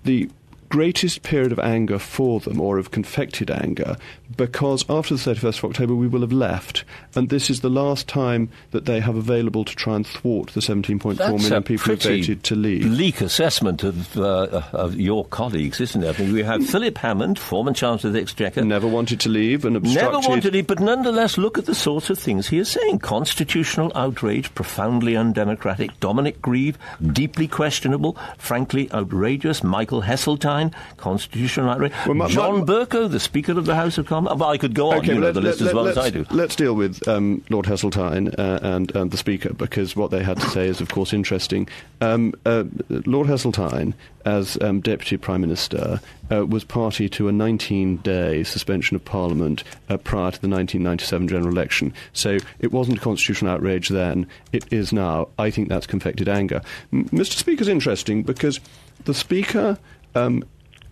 the 0.04 0.30
greatest 0.70 1.24
period 1.24 1.52
of 1.52 1.60
anger 1.60 2.00
for 2.00 2.40
them, 2.40 2.60
or 2.60 2.78
of 2.78 2.92
confected 2.92 3.50
anger, 3.50 3.98
because 4.36 4.86
after 4.90 5.16
the 5.16 5.22
31st 5.22 5.58
of 5.60 5.66
October 5.66 5.96
we 5.96 6.08
will 6.08 6.22
have 6.22 6.32
left, 6.32 6.84
and 7.16 7.30
this 7.30 7.50
is 7.50 7.62
the 7.62 7.70
last 7.70 8.08
time 8.08 8.50
that 8.72 8.86
they 8.86 9.00
have 9.00 9.16
available 9.16 9.64
to 9.66 9.76
try 9.76 9.96
and 9.96 10.06
thwart 10.06 10.50
the 10.50 10.60
17.4 10.60 11.16
That's 11.16 11.44
million 11.44 11.64
people 11.64 11.94
who 11.94 11.96
voted 11.96 12.44
to 12.44 12.56
leave. 12.56 12.84
Bleak 12.84 13.22
assessment 13.22 13.84
of, 13.84 14.18
uh, 14.18 14.64
of 14.74 14.96
your 14.96 15.26
colleagues, 15.26 15.80
isn't 15.80 16.04
it? 16.04 16.20
I 16.20 16.24
mean, 16.24 16.34
we 16.34 16.44
have 16.44 16.66
Philip 16.68 16.98
Hammond, 16.98 17.40
former 17.40 17.74
Chancellor 17.74 18.10
of 18.10 18.14
the 18.14 18.22
Exchequer, 18.22 18.64
never 18.64 18.88
wanted 18.88 19.20
to 19.22 19.30
leave 19.30 19.66
and 19.66 19.76
obstructed. 19.78 20.12
Never 20.12 20.28
wanted 20.28 20.44
to 20.44 20.52
leave, 20.52 20.68
but 20.68 20.80
nonetheless, 20.80 21.38
look 21.38 21.58
at 21.58 21.66
the 21.66 21.76
sorts 21.76 22.10
of 22.10 22.20
things 22.20 22.48
he 22.48 22.58
is 22.58 22.70
saying: 22.70 23.00
constitutional 23.00 23.92
outrage, 23.96 24.54
profoundly 24.56 25.16
undemocratic. 25.16 26.00
Dominic 26.00 26.42
Grieve, 26.42 26.78
deeply 27.14 27.48
questionable, 27.48 28.18
frankly 28.38 28.92
outrageous. 28.92 29.64
Michael 29.64 30.02
Heseltine, 30.02 30.57
constitutional 30.98 31.70
outrage. 31.70 31.94
Well, 32.06 32.16
my, 32.16 32.28
John 32.28 32.60
my, 32.60 32.66
Bercow, 32.66 33.10
the 33.10 33.20
Speaker 33.20 33.54
of 33.54 33.66
the 33.66 33.76
House 33.76 33.98
of 33.98 34.06
Commons. 34.06 34.40
Well, 34.40 34.50
I 34.50 34.58
could 34.58 34.74
go 34.74 34.92
on. 34.92 34.98
Okay, 34.98 35.14
you 35.14 35.20
know 35.20 35.32
the 35.32 35.42
list 35.42 35.62
let, 35.62 35.70
as 35.70 35.74
well 35.74 35.88
as 35.88 35.98
I 35.98 36.10
do. 36.10 36.26
Let's 36.32 36.56
deal 36.56 36.74
with 36.74 37.08
um, 37.08 37.44
Lord 37.50 37.66
Heseltine 37.66 38.34
uh, 38.38 38.60
and, 38.62 38.96
and 38.96 39.12
the 39.12 39.18
Speaker 39.18 39.54
because 39.54 39.96
what 39.96 40.12
they 40.12 40.24
had 40.24 40.38
to 40.38 40.50
say 40.50 40.68
is, 40.68 40.82
of 40.82 40.90
course, 40.90 41.14
interesting. 41.14 41.68
Um, 42.02 42.34
uh, 42.46 42.64
Lord 42.90 43.28
Heseltine, 43.28 43.94
as 44.26 44.58
um, 44.62 44.82
Deputy 44.82 45.18
Prime 45.18 45.42
Minister, 45.42 46.00
uh, 46.32 46.46
was 46.46 46.64
party 46.64 47.08
to 47.10 47.30
a 47.30 47.32
19-day 47.32 48.44
suspension 48.44 48.96
of 48.96 49.06
Parliament 49.06 49.64
uh, 49.90 49.98
prior 49.98 50.32
to 50.32 50.42
the 50.42 50.50
1997 50.50 51.28
general 51.28 51.50
election. 51.50 51.94
So 52.14 52.38
it 52.60 52.72
wasn't 52.72 52.98
a 52.98 53.02
constitutional 53.02 53.52
outrage 53.52 53.90
then. 53.90 54.28
It 54.52 54.72
is 54.72 54.92
now. 54.92 55.30
I 55.40 55.50
think 55.50 55.70
that's 55.70 55.88
confected 55.88 56.28
anger. 56.28 56.62
M- 56.92 57.06
Mr. 57.10 57.34
Speaker 57.34 57.62
is 57.62 57.68
interesting 57.68 58.24
because 58.24 58.60
the 59.06 59.14
Speaker. 59.14 59.78
Um, 60.18 60.44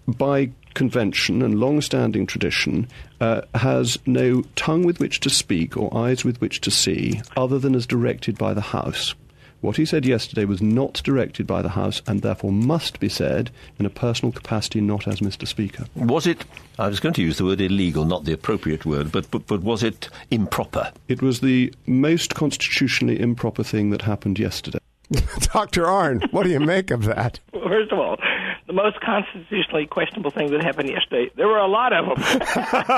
by 0.08 0.52
convention 0.76 1.42
and 1.42 1.60
long 1.60 1.82
standing 1.82 2.28
tradition, 2.28 2.88
uh, 3.20 3.42
has 3.56 3.98
no 4.06 4.44
tongue 4.56 4.84
with 4.84 5.00
which 5.00 5.20
to 5.22 5.30
speak 5.30 5.76
or 5.76 5.96
eyes 5.98 6.24
with 6.24 6.40
which 6.42 6.62
to 6.62 6.70
see 6.70 7.22
other 7.36 7.58
than 7.58 7.74
as 7.74 7.88
directed 7.88 8.38
by 8.38 8.54
the 8.54 8.62
House. 8.62 9.16
What 9.62 9.78
he 9.78 9.86
said 9.86 10.06
yesterday 10.06 10.46
was 10.46 10.62
not 10.62 11.02
directed 11.04 11.48
by 11.48 11.64
the 11.64 11.70
House 11.70 12.02
and 12.06 12.22
therefore 12.22 12.52
must 12.52 13.00
be 13.00 13.10
said 13.10 13.50
in 13.80 13.86
a 13.88 13.90
personal 13.90 14.32
capacity, 14.32 14.80
not 14.80 15.08
as 15.08 15.22
Mr. 15.22 15.48
Speaker. 15.48 15.86
Was 15.96 16.28
it, 16.28 16.46
I 16.78 16.88
was 16.88 17.00
going 17.00 17.16
to 17.16 17.24
use 17.24 17.40
the 17.40 17.46
word 17.46 17.62
illegal, 17.62 18.06
not 18.06 18.26
the 18.26 18.34
appropriate 18.34 18.86
word, 18.86 19.12
but, 19.12 19.32
but, 19.32 19.48
but 19.48 19.64
was 19.64 19.82
it 19.82 20.08
improper? 20.30 20.92
It 21.08 21.24
was 21.24 21.40
the 21.40 21.74
most 21.88 22.36
constitutionally 22.36 23.20
improper 23.20 23.64
thing 23.64 23.90
that 23.90 24.04
happened 24.04 24.38
yesterday. 24.38 24.78
Dr. 25.54 25.86
Arnn, 25.86 26.32
what 26.32 26.44
do 26.44 26.50
you 26.50 26.60
make 26.60 26.92
of 26.92 27.06
that? 27.06 27.40
Well, 27.54 27.68
first 27.68 27.92
of 27.92 27.98
all, 27.98 28.18
the 28.68 28.74
most 28.74 29.00
constitutionally 29.02 29.86
questionable 29.86 30.32
thing 30.32 30.52
that 30.52 30.64
happened 30.64 30.90
yesterday. 30.90 31.32
There 31.36 31.48
were 31.48 31.58
a 31.58 31.68
lot 31.68 31.94
of 31.94 32.06
them. 32.06 32.16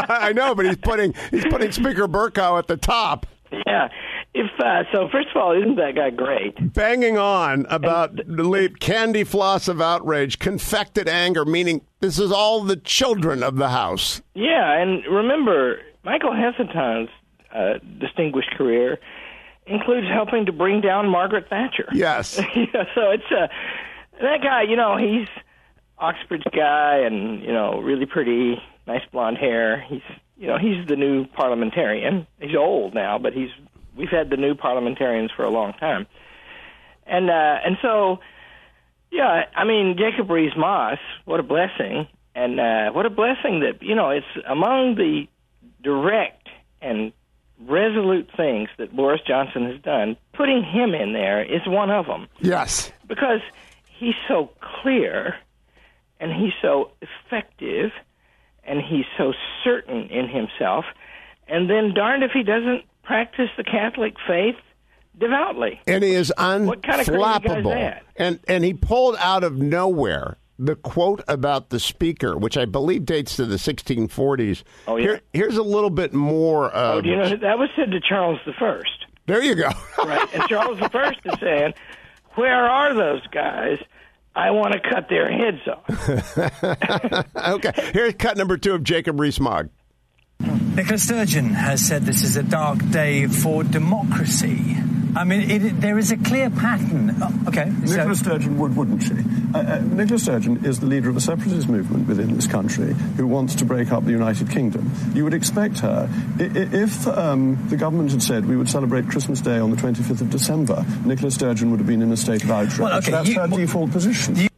I 0.10 0.32
know, 0.34 0.56
but 0.56 0.66
he's 0.66 0.78
putting 0.78 1.14
he's 1.32 1.46
putting 1.46 1.72
Speaker 1.72 2.08
Bercow 2.08 2.58
at 2.58 2.68
the 2.68 2.78
top. 2.78 3.26
Yeah. 3.52 3.90
If 4.34 4.52
uh, 4.60 4.84
so, 4.94 5.08
first 5.12 5.30
of 5.34 5.38
all, 5.38 5.58
isn't 5.58 5.78
that 5.78 5.96
guy 5.96 6.12
great? 6.12 6.74
Banging 6.74 7.18
on 7.18 7.66
about 7.70 8.16
the 8.16 8.76
candy 8.80 9.24
floss 9.24 9.68
of 9.68 9.82
outrage, 9.82 10.38
confected 10.38 11.10
anger, 11.10 11.44
meaning 11.44 11.82
this 12.02 12.20
is 12.20 12.32
all 12.32 12.62
the 12.62 12.76
children 12.76 13.42
of 13.42 13.56
the 13.56 13.70
house. 13.70 14.22
Yeah, 14.36 14.80
and 14.80 15.04
remember, 15.06 15.80
Michael 16.04 16.34
Heseltine's 16.34 17.10
uh, 17.54 17.80
distinguished 18.00 18.52
career 18.58 19.00
includes 19.66 20.08
helping 20.08 20.46
to 20.46 20.52
bring 20.52 20.82
down 20.82 21.10
Margaret 21.10 21.50
Thatcher. 21.50 21.88
Yes. 21.92 22.38
yeah, 22.56 22.84
so 22.94 23.10
it's 23.10 23.32
uh, 23.32 23.48
that 24.22 24.42
guy. 24.44 24.64
You 24.64 24.76
know, 24.76 24.98
he's 24.98 25.28
Oxbridge 26.00 26.44
guy, 26.56 27.00
and 27.00 27.42
you 27.42 27.52
know, 27.52 27.80
really 27.80 28.06
pretty, 28.06 28.62
nice 28.86 29.02
blonde 29.12 29.38
hair. 29.38 29.82
He's 29.90 30.02
you 30.38 30.48
know 30.48 30.58
he's 30.58 30.88
the 30.88 30.96
new 30.96 31.26
parliamentarian. 31.26 32.28
He's 32.40 32.56
old 32.56 32.94
now, 32.94 33.18
but 33.18 33.34
he's 33.34 33.50
we've 33.96 34.10
had 34.10 34.30
the 34.30 34.38
new 34.38 34.56
parliamentarians 34.56 35.32
for 35.36 35.44
a 35.44 35.50
long 35.50 35.74
time, 35.74 36.08
and 37.06 37.30
uh, 37.30 37.58
and 37.66 37.78
so 37.82 38.20
yeah, 39.12 39.46
I 39.56 39.64
mean 39.64 39.96
Jacob 39.98 40.30
Rees-Mogg, 40.30 40.98
what 41.26 41.40
a 41.40 41.44
blessing, 41.44 42.08
and 42.36 42.60
uh, 42.60 42.92
what 42.92 43.06
a 43.06 43.10
blessing 43.10 43.62
that 43.62 43.82
you 43.82 43.96
know 43.96 44.10
it's 44.10 44.26
among 44.48 44.96
the 44.96 45.28
direct 45.84 46.48
and 46.82 47.12
resolute 47.66 48.30
things 48.38 48.70
that 48.78 48.96
Boris 48.96 49.22
Johnson 49.28 49.66
has 49.72 49.82
done. 49.82 50.16
Putting 50.34 50.64
him 50.64 50.94
in 50.94 51.14
there 51.14 51.42
is 51.42 51.62
one 51.66 51.90
of 51.90 52.06
them. 52.06 52.28
Yes, 52.40 52.92
because 53.08 53.42
he's 53.98 54.16
so 54.28 54.52
clear 54.62 55.36
and 56.20 56.32
he's 56.32 56.54
so 56.62 56.92
effective 57.02 57.92
and 58.64 58.82
he's 58.82 59.06
so 59.18 59.34
certain 59.64 60.10
in 60.10 60.28
himself. 60.28 60.86
And 61.48 61.70
then, 61.70 61.94
darned 61.94 62.24
if 62.24 62.32
he 62.32 62.44
doesn't 62.44 62.84
practice 63.04 63.50
the 63.56 63.64
Catholic 63.64 64.16
faith 64.28 64.58
devoutly. 65.18 65.80
And 65.88 66.04
he 66.04 66.12
is 66.12 66.34
unflappable. 66.38 66.66
What 66.68 66.84
kind 66.84 67.02
of 67.02 67.08
crazy 67.08 67.48
guy 67.48 67.60
is 67.60 67.66
that? 67.66 68.04
And 68.18 68.40
and 68.48 68.64
he 68.64 68.74
pulled 68.74 69.16
out 69.20 69.44
of 69.44 69.58
nowhere 69.58 70.38
the 70.60 70.76
quote 70.76 71.24
about 71.28 71.70
the 71.70 71.80
speaker, 71.80 72.38
which 72.38 72.58
I 72.58 72.66
believe 72.66 73.06
dates 73.06 73.36
to 73.38 73.46
the 73.46 73.58
1640s. 73.58 74.64
Oh 74.88 74.98
yeah. 74.98 75.04
Here, 75.04 75.22
here's 75.34 75.58
a 75.58 75.64
little 75.64 75.90
bit 75.90 76.14
more. 76.14 76.72
oh, 76.74 77.02
do 77.02 77.10
you 77.10 77.16
know 77.16 77.30
that 77.30 77.60
was 77.60 77.70
said 77.76 77.92
to 77.92 78.00
Charles 78.00 78.40
the 78.46 78.54
First? 78.54 79.06
There 79.28 79.44
you 79.44 79.56
go. 79.56 79.70
right, 80.04 80.34
and 80.34 80.44
Charles 80.50 80.80
the 80.80 80.90
First 80.90 81.20
is 81.26 81.40
saying, 81.40 81.74
"Where 82.36 82.66
are 82.70 82.94
those 82.94 83.26
guys?" 83.28 83.80
I 84.38 84.52
want 84.52 84.74
to 84.74 84.80
cut 84.80 85.10
their 85.10 85.32
heads 85.32 85.68
off. 85.68 87.26
okay, 87.56 87.72
here's 87.92 88.14
cut 88.14 88.38
number 88.38 88.56
two 88.56 88.74
of 88.76 88.84
Jacob 88.84 89.20
Rees-Mogg. 89.20 89.70
Nicola 90.40 91.00
Sturgeon 91.00 91.46
has 91.56 91.82
said 91.82 92.04
this 92.04 92.22
is 92.22 92.38
a 92.38 92.44
dark 92.44 92.78
day 92.92 93.26
for 93.26 93.64
democracy. 93.64 94.78
I 95.18 95.24
mean, 95.24 95.50
it, 95.50 95.82
there 95.82 95.98
is 95.98 96.12
a 96.12 96.18
clear 96.18 96.52
pattern. 96.52 97.16
Oh, 97.20 97.44
okay. 97.48 97.66
Nicola 97.66 98.16
so. 98.16 98.24
Sturgeon 98.24 98.60
would, 98.60 98.76
wouldn't 98.76 99.02
she? 99.02 99.16
Uh, 99.54 99.58
uh, 99.58 99.80
Nicola 99.80 100.20
Sturgeon 100.20 100.64
is 100.64 100.80
the 100.80 100.86
leader 100.86 101.10
of 101.10 101.18
a 101.18 101.22
separatist 101.22 101.68
movement 101.68 102.08
within 102.08 102.36
this 102.36 102.46
country 102.46 102.94
who 102.94 103.26
wants 103.26 103.56
to 103.56 103.66
break 103.66 103.92
up 103.92 104.06
the 104.06 104.12
United 104.12 104.52
Kingdom. 104.52 104.92
You 105.16 105.24
would 105.24 105.34
expect 105.34 105.80
her, 105.80 106.08
if 106.40 107.08
um, 107.08 107.58
the 107.70 107.78
government 107.78 108.12
had 108.12 108.22
said 108.22 108.46
we 108.46 108.58
would 108.58 108.70
celebrate 108.70 109.10
Christmas 109.10 109.42
Day 109.42 109.58
on 109.58 109.72
the 109.72 109.78
25th 109.78 110.22
of 110.22 110.30
December, 110.30 110.86
Nicola 111.04 111.32
Sturgeon 111.32 111.72
would 111.72 111.80
have 111.80 111.88
been 111.88 112.04
in 112.04 112.12
a 112.12 112.18
state 112.18 112.44
of 112.44 112.52
outrage. 112.52 112.78
Well, 112.78 112.98
okay, 113.00 113.12
That's 113.12 113.30
you, 113.30 113.36
her 113.40 113.48
well, 113.48 113.58
default 113.58 113.92
position. 113.92 114.36
You, 114.36 114.50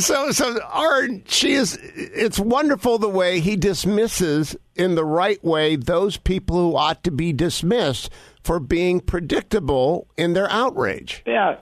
so, 0.00 0.30
so 0.30 0.58
Arnn, 0.60 1.28
she 1.28 1.52
is. 1.52 1.76
It's 1.82 2.38
wonderful 2.38 2.98
the 2.98 3.08
way 3.08 3.40
he 3.40 3.56
dismisses 3.56 4.56
in 4.76 4.94
the 4.94 5.04
right 5.04 5.42
way 5.42 5.74
those 5.74 6.16
people 6.16 6.56
who 6.56 6.76
ought 6.76 7.02
to 7.04 7.10
be 7.10 7.32
dismissed 7.32 8.10
for 8.46 8.60
being 8.60 9.00
predictable 9.00 10.06
in 10.16 10.32
their 10.32 10.48
outrage. 10.52 11.24
Yeah, 11.26 11.56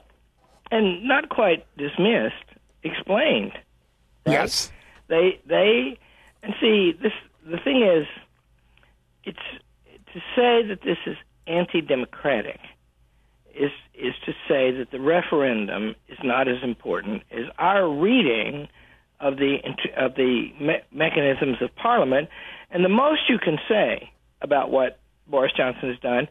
and 0.69 1.03
not 1.03 1.29
quite 1.29 1.65
dismissed, 1.77 2.35
explained. 2.83 3.53
Right? 4.25 4.33
Yes, 4.33 4.71
they 5.07 5.41
they 5.47 5.97
and 6.43 6.53
see 6.61 6.93
this. 7.01 7.11
The 7.43 7.57
thing 7.57 7.81
is, 7.81 8.05
it's 9.23 9.39
to 10.13 10.19
say 10.35 10.67
that 10.67 10.81
this 10.83 10.97
is 11.07 11.17
anti-democratic 11.47 12.59
is 13.55 13.71
is 13.95 14.13
to 14.27 14.33
say 14.47 14.69
that 14.71 14.91
the 14.91 14.99
referendum 14.99 15.95
is 16.07 16.19
not 16.23 16.47
as 16.47 16.61
important 16.61 17.23
as 17.31 17.45
our 17.57 17.89
reading 17.89 18.67
of 19.19 19.37
the 19.37 19.57
of 19.97 20.13
the 20.15 20.51
me- 20.61 20.83
mechanisms 20.91 21.57
of 21.61 21.75
Parliament, 21.75 22.29
and 22.69 22.85
the 22.85 22.89
most 22.89 23.21
you 23.27 23.39
can 23.39 23.57
say 23.67 24.11
about 24.41 24.69
what 24.69 24.99
Boris 25.27 25.51
Johnson 25.57 25.89
has 25.89 25.99
done 25.99 26.27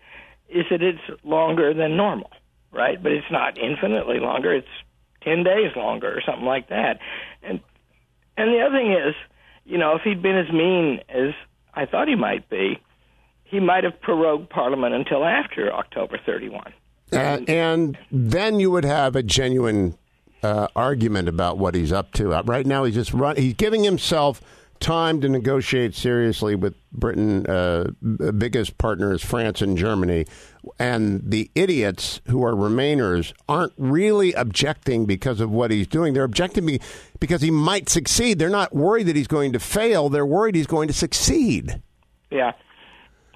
is 0.48 0.64
that 0.70 0.82
it's 0.82 1.00
longer 1.24 1.74
than 1.74 1.96
normal, 1.96 2.30
right? 2.72 3.02
But 3.02 3.12
it's 3.12 3.30
not 3.30 3.58
infinitely 3.58 4.20
longer. 4.20 4.54
It's 4.54 4.66
10 5.22 5.42
days 5.42 5.74
longer 5.76 6.08
or 6.08 6.20
something 6.24 6.44
like 6.44 6.68
that. 6.68 6.98
And 7.42 7.60
And 8.36 8.52
the 8.52 8.60
other 8.60 8.76
thing 8.76 8.92
is, 8.92 9.14
you 9.64 9.78
know, 9.78 9.96
if 9.96 10.02
he'd 10.02 10.22
been 10.22 10.36
as 10.36 10.52
mean 10.52 11.00
as 11.08 11.32
I 11.74 11.86
thought 11.86 12.08
he 12.08 12.14
might 12.14 12.48
be, 12.50 12.78
he 13.44 13.60
might 13.60 13.84
have 13.84 14.00
prorogued 14.00 14.50
Parliament 14.50 14.94
until 14.94 15.24
after 15.24 15.72
October 15.72 16.18
31. 16.24 16.72
Uh, 17.12 17.38
and 17.46 17.96
then 18.10 18.58
you 18.58 18.70
would 18.70 18.84
have 18.84 19.14
a 19.14 19.22
genuine 19.22 19.96
uh, 20.42 20.68
argument 20.74 21.28
about 21.28 21.58
what 21.58 21.74
he's 21.74 21.92
up 21.92 22.12
to. 22.12 22.34
Uh, 22.34 22.42
right 22.44 22.66
now, 22.66 22.84
he's 22.84 22.94
just 22.94 23.12
run. 23.14 23.36
He's 23.36 23.54
giving 23.54 23.84
himself 23.84 24.40
time 24.80 25.20
to 25.20 25.28
negotiate 25.28 25.94
seriously 25.94 26.54
with 26.54 26.74
Britain. 26.92 27.46
Uh, 27.46 27.90
biggest 28.36 28.78
partners, 28.78 29.22
France 29.24 29.62
and 29.62 29.76
Germany, 29.76 30.26
and 30.78 31.22
the 31.24 31.50
idiots 31.54 32.20
who 32.28 32.44
are 32.44 32.52
Remainers 32.52 33.32
aren't 33.48 33.72
really 33.76 34.32
objecting 34.32 35.06
because 35.06 35.40
of 35.40 35.50
what 35.50 35.70
he's 35.70 35.86
doing. 35.86 36.14
They're 36.14 36.24
objecting 36.24 36.78
because 37.18 37.42
he 37.42 37.50
might 37.50 37.88
succeed. 37.88 38.38
They're 38.38 38.48
not 38.48 38.74
worried 38.74 39.04
that 39.04 39.16
he's 39.16 39.26
going 39.26 39.52
to 39.52 39.58
fail. 39.58 40.08
They're 40.08 40.26
worried 40.26 40.54
he's 40.54 40.66
going 40.66 40.88
to 40.88 40.94
succeed. 40.94 41.80
Yeah, 42.30 42.52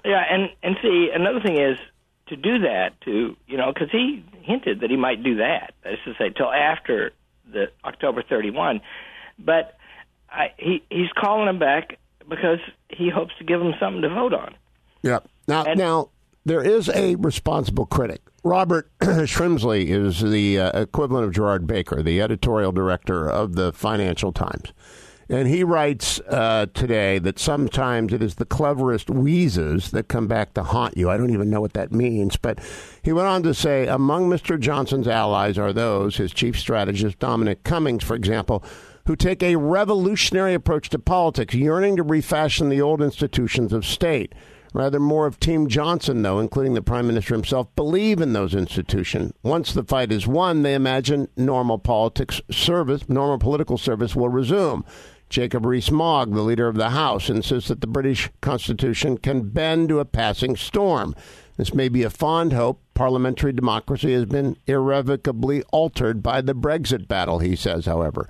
yeah, 0.05 0.23
and 0.29 0.49
and 0.63 0.75
see 0.81 1.09
another 1.13 1.39
thing 1.39 1.59
is 1.59 1.77
to 2.27 2.35
do 2.35 2.59
that 2.59 2.99
to 3.01 3.35
you 3.47 3.57
know 3.57 3.71
because 3.73 3.89
he 3.91 4.23
hinted 4.41 4.81
that 4.81 4.89
he 4.89 4.97
might 4.97 5.23
do 5.23 5.35
that. 5.37 5.73
That 5.83 5.93
is 5.93 5.99
to 6.05 6.13
say, 6.17 6.29
till 6.29 6.51
after 6.51 7.11
the 7.51 7.71
October 7.83 8.23
31, 8.23 8.81
but 9.37 9.77
I, 10.31 10.53
he 10.57 10.83
he's 10.89 11.11
calling 11.17 11.47
him 11.47 11.59
back 11.59 11.97
because 12.27 12.59
he 12.89 13.09
hopes 13.09 13.33
to 13.39 13.43
give 13.43 13.61
him 13.61 13.73
something 13.79 14.01
to 14.01 14.09
vote 14.09 14.33
on. 14.33 14.55
Yeah. 15.01 15.19
Now 15.47 15.65
and, 15.65 15.77
now 15.77 16.09
there 16.45 16.63
is 16.63 16.89
a 16.89 17.15
responsible 17.15 17.85
critic. 17.85 18.21
Robert 18.43 18.89
Shrimsley 18.99 19.87
is 19.87 20.21
the 20.21 20.59
uh, 20.59 20.81
equivalent 20.81 21.25
of 21.25 21.33
Gerard 21.33 21.67
Baker, 21.67 22.01
the 22.01 22.21
editorial 22.21 22.71
director 22.71 23.29
of 23.29 23.55
the 23.55 23.73
Financial 23.73 24.31
Times. 24.31 24.73
And 25.31 25.47
he 25.47 25.63
writes 25.63 26.19
uh, 26.21 26.65
today 26.73 27.19
that 27.19 27.37
sometimes 27.37 28.13
it 28.13 28.23
is 28.23 28.35
the 28.35 28.45
cleverest 28.45 29.11
wheezes 29.11 29.91
that 29.91 30.07
come 30.07 30.27
back 30.27 30.55
to 30.55 30.63
haunt 30.63 30.97
you. 30.97 31.07
I 31.11 31.17
don't 31.17 31.29
even 31.29 31.51
know 31.51 31.61
what 31.61 31.73
that 31.73 31.91
means. 31.91 32.35
But 32.35 32.59
he 33.03 33.13
went 33.13 33.27
on 33.27 33.43
to 33.43 33.53
say 33.53 33.85
among 33.85 34.27
Mr. 34.27 34.59
Johnson's 34.59 35.07
allies 35.07 35.59
are 35.59 35.71
those, 35.71 36.15
his 36.17 36.31
chief 36.31 36.59
strategist, 36.59 37.19
Dominic 37.19 37.63
Cummings, 37.63 38.03
for 38.03 38.15
example, 38.15 38.63
who 39.09 39.15
take 39.15 39.41
a 39.41 39.55
revolutionary 39.55 40.53
approach 40.53 40.87
to 40.87 40.99
politics, 40.99 41.55
yearning 41.55 41.95
to 41.95 42.03
refashion 42.03 42.69
the 42.69 42.79
old 42.79 43.01
institutions 43.01 43.73
of 43.73 43.83
state. 43.83 44.35
Rather, 44.71 44.99
more 44.99 45.25
of 45.25 45.39
Team 45.39 45.67
Johnson, 45.67 46.21
though, 46.21 46.37
including 46.37 46.75
the 46.75 46.83
Prime 46.83 47.07
Minister 47.07 47.33
himself, 47.33 47.75
believe 47.75 48.21
in 48.21 48.33
those 48.33 48.53
institutions. 48.53 49.33
Once 49.41 49.73
the 49.73 49.83
fight 49.83 50.11
is 50.11 50.27
won, 50.27 50.61
they 50.61 50.75
imagine 50.75 51.27
normal 51.35 51.79
politics 51.79 52.39
service, 52.51 53.09
normal 53.09 53.39
political 53.39 53.79
service 53.79 54.15
will 54.15 54.29
resume. 54.29 54.85
Jacob 55.27 55.65
Rees-Mogg, 55.65 56.35
the 56.35 56.43
leader 56.43 56.67
of 56.67 56.75
the 56.75 56.91
House, 56.91 57.31
insists 57.31 57.69
that 57.69 57.81
the 57.81 57.87
British 57.87 58.29
Constitution 58.41 59.17
can 59.17 59.49
bend 59.49 59.89
to 59.89 59.97
a 59.97 60.05
passing 60.05 60.55
storm. 60.55 61.15
This 61.57 61.73
may 61.73 61.89
be 61.89 62.03
a 62.03 62.11
fond 62.11 62.53
hope. 62.53 62.79
Parliamentary 62.93 63.53
democracy 63.53 64.13
has 64.13 64.25
been 64.25 64.55
irrevocably 64.67 65.63
altered 65.71 66.21
by 66.21 66.41
the 66.41 66.53
Brexit 66.53 67.07
battle, 67.07 67.39
he 67.39 67.55
says, 67.55 67.87
however. 67.87 68.29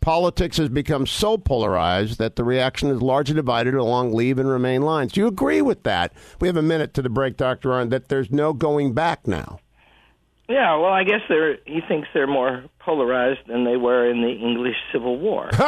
Politics 0.00 0.56
has 0.56 0.68
become 0.70 1.06
so 1.06 1.36
polarized 1.36 2.18
that 2.18 2.36
the 2.36 2.44
reaction 2.44 2.88
is 2.90 3.02
largely 3.02 3.34
divided 3.34 3.74
along 3.74 4.14
leave 4.14 4.38
and 4.38 4.48
remain 4.48 4.82
lines. 4.82 5.12
Do 5.12 5.20
you 5.20 5.26
agree 5.26 5.60
with 5.60 5.82
that? 5.82 6.12
We 6.40 6.48
have 6.48 6.56
a 6.56 6.62
minute 6.62 6.94
to 6.94 7.02
the 7.02 7.10
break, 7.10 7.36
Dr. 7.36 7.68
Arnn, 7.68 7.90
that 7.90 8.08
there's 8.08 8.30
no 8.30 8.52
going 8.54 8.94
back 8.94 9.26
now. 9.26 9.58
Yeah, 10.48 10.76
well, 10.76 10.92
I 10.92 11.04
guess 11.04 11.20
they're. 11.28 11.58
He 11.64 11.80
thinks 11.86 12.08
they're 12.12 12.26
more 12.26 12.64
polarized 12.80 13.46
than 13.46 13.64
they 13.64 13.76
were 13.76 14.10
in 14.10 14.20
the 14.20 14.32
English 14.32 14.74
Civil 14.90 15.16
War. 15.16 15.48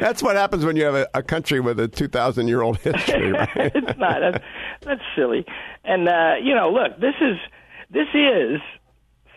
that's 0.00 0.20
what 0.20 0.34
happens 0.34 0.64
when 0.64 0.74
you 0.74 0.82
have 0.82 0.96
a, 0.96 1.08
a 1.14 1.22
country 1.22 1.60
with 1.60 1.78
a 1.78 1.86
two 1.86 2.08
thousand 2.08 2.48
year 2.48 2.62
old 2.62 2.78
history. 2.82 3.30
Right? 3.30 3.48
it's 3.56 3.98
not. 3.98 4.18
That's, 4.20 4.44
that's 4.82 5.02
silly. 5.14 5.46
And 5.84 6.08
uh, 6.08 6.34
you 6.42 6.56
know, 6.56 6.70
look, 6.70 6.98
this 7.00 7.14
is 7.20 7.36
this 7.90 8.08
is 8.12 8.60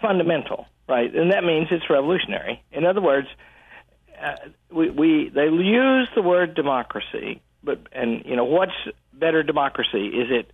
fundamental, 0.01 0.65
right? 0.87 1.13
And 1.13 1.31
that 1.31 1.43
means 1.43 1.67
it's 1.71 1.89
revolutionary. 1.89 2.63
In 2.71 2.85
other 2.85 3.01
words, 3.01 3.27
uh, 4.21 4.35
we, 4.71 4.89
we 4.89 5.31
they 5.33 5.45
use 5.45 6.07
the 6.15 6.21
word 6.21 6.55
democracy, 6.55 7.41
but 7.63 7.79
and 7.91 8.23
you 8.25 8.35
know, 8.35 8.45
what's 8.45 8.71
better 9.13 9.43
democracy? 9.43 10.07
Is 10.07 10.27
it 10.29 10.51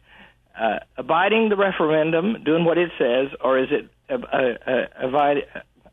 uh, 0.59 0.79
abiding 0.97 1.49
the 1.49 1.55
referendum, 1.55 2.43
doing 2.43 2.65
what 2.65 2.77
it 2.77 2.91
says, 2.97 3.27
or 3.41 3.59
is 3.59 3.69
it 3.71 3.89
uh, 4.09 4.35
uh, 4.35 5.07
abide, 5.07 5.37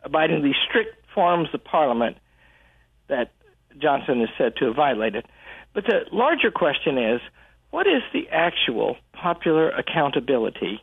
abiding 0.03 0.43
the 0.43 0.55
strict 0.69 0.97
forms 1.15 1.49
of 1.53 1.63
Parliament 1.65 2.17
that 3.09 3.33
Johnson 3.79 4.23
is 4.23 4.29
said 4.39 4.57
to 4.57 4.67
have 4.67 4.77
violated? 4.77 5.27
But 5.75 5.85
the 5.85 6.07
larger 6.11 6.51
question 6.51 6.97
is, 6.97 7.21
what 7.71 7.87
is 7.87 8.03
the 8.13 8.29
actual 8.31 8.97
popular 9.13 9.69
accountability 9.69 10.81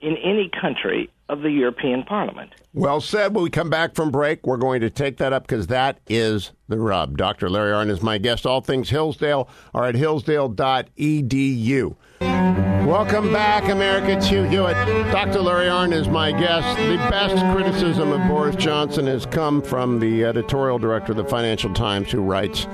in 0.00 0.16
any 0.16 0.48
country 0.48 1.10
of 1.28 1.42
the 1.42 1.50
European 1.50 2.04
Parliament? 2.04 2.52
Well 2.72 3.00
said. 3.00 3.34
When 3.34 3.44
we 3.44 3.50
come 3.50 3.70
back 3.70 3.94
from 3.94 4.10
break, 4.10 4.46
we're 4.46 4.56
going 4.56 4.80
to 4.80 4.90
take 4.90 5.16
that 5.18 5.32
up 5.32 5.46
because 5.46 5.66
that 5.68 5.98
is 6.06 6.52
the 6.68 6.78
rub. 6.78 7.16
Dr. 7.16 7.48
Larry 7.48 7.72
Arnn 7.72 7.90
is 7.90 8.02
my 8.02 8.18
guest. 8.18 8.46
All 8.46 8.60
things 8.60 8.90
Hillsdale 8.90 9.48
are 9.74 9.84
at 9.84 9.94
hillsdale.edu. 9.94 11.96
Welcome 12.86 13.32
back, 13.32 13.68
America, 13.68 14.20
to 14.28 14.48
Hewitt. 14.48 14.76
Dr. 15.10 15.40
Larry 15.40 15.66
Arnn 15.66 15.92
is 15.92 16.06
my 16.06 16.30
guest. 16.30 16.78
The 16.78 16.96
best 17.10 17.34
criticism 17.52 18.12
of 18.12 18.28
Boris 18.28 18.54
Johnson 18.54 19.06
has 19.06 19.26
come 19.26 19.60
from 19.60 19.98
the 19.98 20.24
editorial 20.24 20.78
director 20.78 21.10
of 21.10 21.18
the 21.18 21.24
Financial 21.24 21.74
Times, 21.74 22.12
who 22.12 22.20
writes 22.20 22.68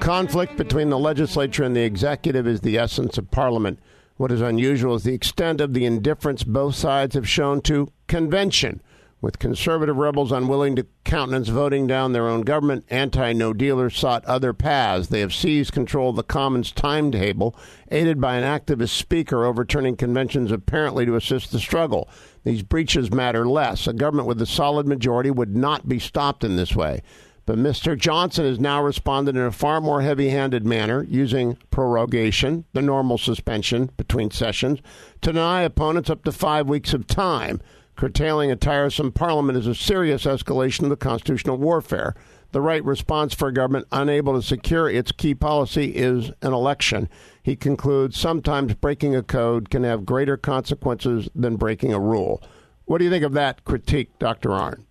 Conflict 0.00 0.58
between 0.58 0.90
the 0.90 0.98
legislature 0.98 1.64
and 1.64 1.74
the 1.74 1.82
executive 1.82 2.46
is 2.46 2.60
the 2.60 2.76
essence 2.76 3.16
of 3.16 3.30
Parliament. 3.30 3.78
What 4.16 4.30
is 4.30 4.42
unusual 4.42 4.96
is 4.96 5.04
the 5.04 5.14
extent 5.14 5.60
of 5.60 5.72
the 5.72 5.86
indifference 5.86 6.44
both 6.44 6.74
sides 6.74 7.14
have 7.14 7.28
shown 7.28 7.62
to 7.62 7.90
convention 8.06 8.80
with 9.24 9.38
conservative 9.38 9.96
rebels 9.96 10.30
unwilling 10.30 10.76
to 10.76 10.86
countenance 11.02 11.48
voting 11.48 11.86
down 11.86 12.12
their 12.12 12.28
own 12.28 12.42
government, 12.42 12.84
anti 12.90 13.32
no 13.32 13.54
dealers 13.54 13.96
sought 13.96 14.24
other 14.26 14.52
paths. 14.52 15.08
They 15.08 15.20
have 15.20 15.34
seized 15.34 15.72
control 15.72 16.10
of 16.10 16.16
the 16.16 16.22
Commons 16.22 16.70
timetable, 16.70 17.56
aided 17.90 18.20
by 18.20 18.36
an 18.36 18.44
activist 18.44 18.90
speaker 18.90 19.46
overturning 19.46 19.96
conventions 19.96 20.52
apparently 20.52 21.06
to 21.06 21.16
assist 21.16 21.52
the 21.52 21.58
struggle. 21.58 22.08
These 22.44 22.62
breaches 22.62 23.10
matter 23.10 23.48
less. 23.48 23.86
A 23.86 23.94
government 23.94 24.28
with 24.28 24.42
a 24.42 24.46
solid 24.46 24.86
majority 24.86 25.30
would 25.30 25.56
not 25.56 25.88
be 25.88 25.98
stopped 25.98 26.44
in 26.44 26.56
this 26.56 26.76
way. 26.76 27.02
But 27.46 27.58
Mr. 27.58 27.96
Johnson 27.96 28.46
has 28.46 28.58
now 28.58 28.82
responded 28.82 29.36
in 29.36 29.42
a 29.42 29.52
far 29.52 29.80
more 29.80 30.00
heavy 30.00 30.30
handed 30.30 30.64
manner, 30.64 31.02
using 31.02 31.58
prorogation, 31.70 32.64
the 32.72 32.80
normal 32.80 33.18
suspension 33.18 33.90
between 33.96 34.30
sessions, 34.30 34.80
to 35.20 35.32
deny 35.32 35.62
opponents 35.62 36.08
up 36.08 36.24
to 36.24 36.32
five 36.32 36.68
weeks 36.68 36.94
of 36.94 37.06
time. 37.06 37.60
Curtailing 37.96 38.50
a 38.50 38.56
tiresome 38.56 39.12
parliament 39.12 39.56
is 39.56 39.66
a 39.66 39.74
serious 39.74 40.24
escalation 40.24 40.82
of 40.82 40.88
the 40.90 40.96
constitutional 40.96 41.56
warfare. 41.56 42.14
The 42.50 42.60
right 42.60 42.84
response 42.84 43.34
for 43.34 43.48
a 43.48 43.52
government 43.52 43.86
unable 43.92 44.34
to 44.34 44.42
secure 44.42 44.88
its 44.88 45.12
key 45.12 45.34
policy 45.34 45.94
is 45.96 46.30
an 46.42 46.52
election. 46.52 47.08
He 47.42 47.56
concludes 47.56 48.18
sometimes 48.18 48.74
breaking 48.74 49.14
a 49.14 49.22
code 49.22 49.70
can 49.70 49.84
have 49.84 50.06
greater 50.06 50.36
consequences 50.36 51.28
than 51.34 51.56
breaking 51.56 51.92
a 51.92 52.00
rule. 52.00 52.42
What 52.84 52.98
do 52.98 53.04
you 53.04 53.10
think 53.10 53.24
of 53.24 53.32
that 53.32 53.64
critique, 53.64 54.18
Dr. 54.18 54.50
Arnn? 54.50 54.84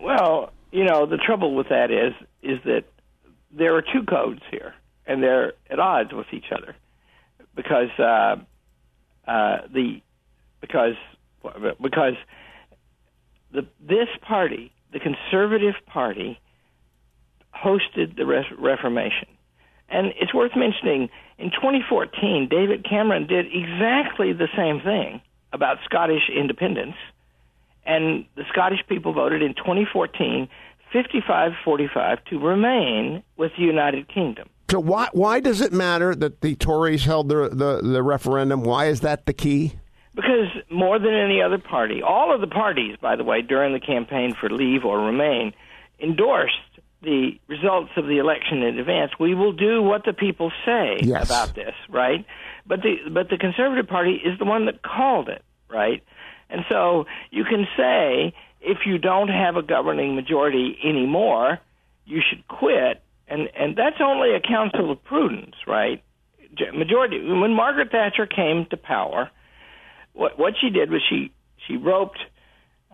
Well, 0.00 0.52
you 0.72 0.84
know, 0.84 1.06
the 1.06 1.16
trouble 1.16 1.54
with 1.54 1.68
that 1.68 1.90
is 1.90 2.12
is 2.42 2.58
that 2.64 2.84
there 3.50 3.74
are 3.76 3.82
two 3.82 4.04
codes 4.08 4.42
here, 4.50 4.74
and 5.06 5.22
they're 5.22 5.54
at 5.70 5.78
odds 5.78 6.12
with 6.12 6.26
each 6.32 6.52
other 6.52 6.76
because 7.54 7.88
uh, 7.98 8.36
uh, 9.26 9.58
the 9.72 10.02
because 10.60 10.94
because 11.80 12.14
the 13.52 13.66
this 13.80 14.08
party, 14.22 14.72
the 14.92 15.00
Conservative 15.00 15.74
Party, 15.86 16.40
hosted 17.54 18.16
the 18.16 18.26
Re- 18.26 18.46
Reformation, 18.58 19.28
and 19.88 20.12
it's 20.20 20.34
worth 20.34 20.52
mentioning. 20.56 21.08
In 21.38 21.50
2014, 21.50 22.48
David 22.50 22.86
Cameron 22.88 23.26
did 23.26 23.46
exactly 23.52 24.32
the 24.32 24.48
same 24.56 24.80
thing 24.80 25.20
about 25.52 25.76
Scottish 25.84 26.30
independence, 26.34 26.96
and 27.84 28.24
the 28.36 28.44
Scottish 28.50 28.80
people 28.88 29.12
voted 29.12 29.42
in 29.42 29.54
2014 29.54 30.48
55-45 30.94 32.24
to 32.26 32.38
remain 32.38 33.22
with 33.36 33.52
the 33.58 33.64
United 33.64 34.08
Kingdom. 34.08 34.48
So 34.70 34.80
why 34.80 35.08
why 35.12 35.40
does 35.40 35.60
it 35.60 35.72
matter 35.72 36.14
that 36.14 36.40
the 36.40 36.56
Tories 36.56 37.04
held 37.04 37.28
the, 37.28 37.48
the, 37.48 37.80
the 37.82 38.02
referendum? 38.02 38.62
Why 38.62 38.86
is 38.86 39.00
that 39.00 39.26
the 39.26 39.32
key? 39.32 39.74
Because 40.16 40.48
more 40.70 40.98
than 40.98 41.12
any 41.12 41.42
other 41.42 41.58
party, 41.58 42.02
all 42.02 42.34
of 42.34 42.40
the 42.40 42.46
parties, 42.46 42.96
by 43.00 43.16
the 43.16 43.22
way, 43.22 43.42
during 43.42 43.74
the 43.74 43.80
campaign 43.80 44.34
for 44.34 44.48
Leave 44.48 44.84
or 44.84 44.98
Remain, 44.98 45.52
endorsed 46.00 46.54
the 47.02 47.38
results 47.48 47.90
of 47.96 48.06
the 48.06 48.16
election 48.18 48.62
in 48.62 48.78
advance. 48.78 49.12
We 49.20 49.34
will 49.34 49.52
do 49.52 49.82
what 49.82 50.06
the 50.06 50.14
people 50.14 50.50
say 50.64 50.96
yes. 51.02 51.26
about 51.26 51.54
this, 51.54 51.74
right? 51.90 52.24
But 52.66 52.80
the 52.80 52.96
but 53.10 53.28
the 53.28 53.36
Conservative 53.36 53.86
Party 53.86 54.14
is 54.14 54.38
the 54.38 54.46
one 54.46 54.66
that 54.66 54.82
called 54.82 55.28
it, 55.28 55.44
right? 55.68 56.02
And 56.48 56.64
so 56.68 57.04
you 57.30 57.44
can 57.44 57.66
say 57.76 58.34
if 58.62 58.78
you 58.86 58.98
don't 58.98 59.28
have 59.28 59.56
a 59.56 59.62
governing 59.62 60.16
majority 60.16 60.78
anymore, 60.82 61.60
you 62.06 62.22
should 62.26 62.48
quit. 62.48 63.02
And 63.28 63.48
and 63.54 63.76
that's 63.76 64.00
only 64.00 64.34
a 64.34 64.40
counsel 64.40 64.90
of 64.90 65.04
prudence, 65.04 65.56
right? 65.66 66.02
Majority. 66.72 67.20
When 67.22 67.52
Margaret 67.52 67.90
Thatcher 67.90 68.26
came 68.26 68.66
to 68.70 68.78
power, 68.78 69.30
what 70.16 70.38
what 70.38 70.54
she 70.60 70.70
did 70.70 70.90
was 70.90 71.02
she 71.08 71.30
she 71.66 71.76
roped, 71.76 72.18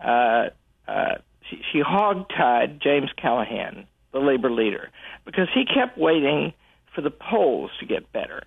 uh, 0.03 0.49
uh, 0.87 1.15
she, 1.49 1.61
she 1.71 1.79
hog-tied 1.79 2.81
James 2.81 3.09
Callaghan, 3.15 3.87
the 4.11 4.19
labor 4.19 4.51
leader, 4.51 4.89
because 5.25 5.47
he 5.53 5.65
kept 5.65 5.97
waiting 5.97 6.53
for 6.93 7.01
the 7.01 7.11
polls 7.11 7.71
to 7.79 7.85
get 7.85 8.11
better, 8.11 8.43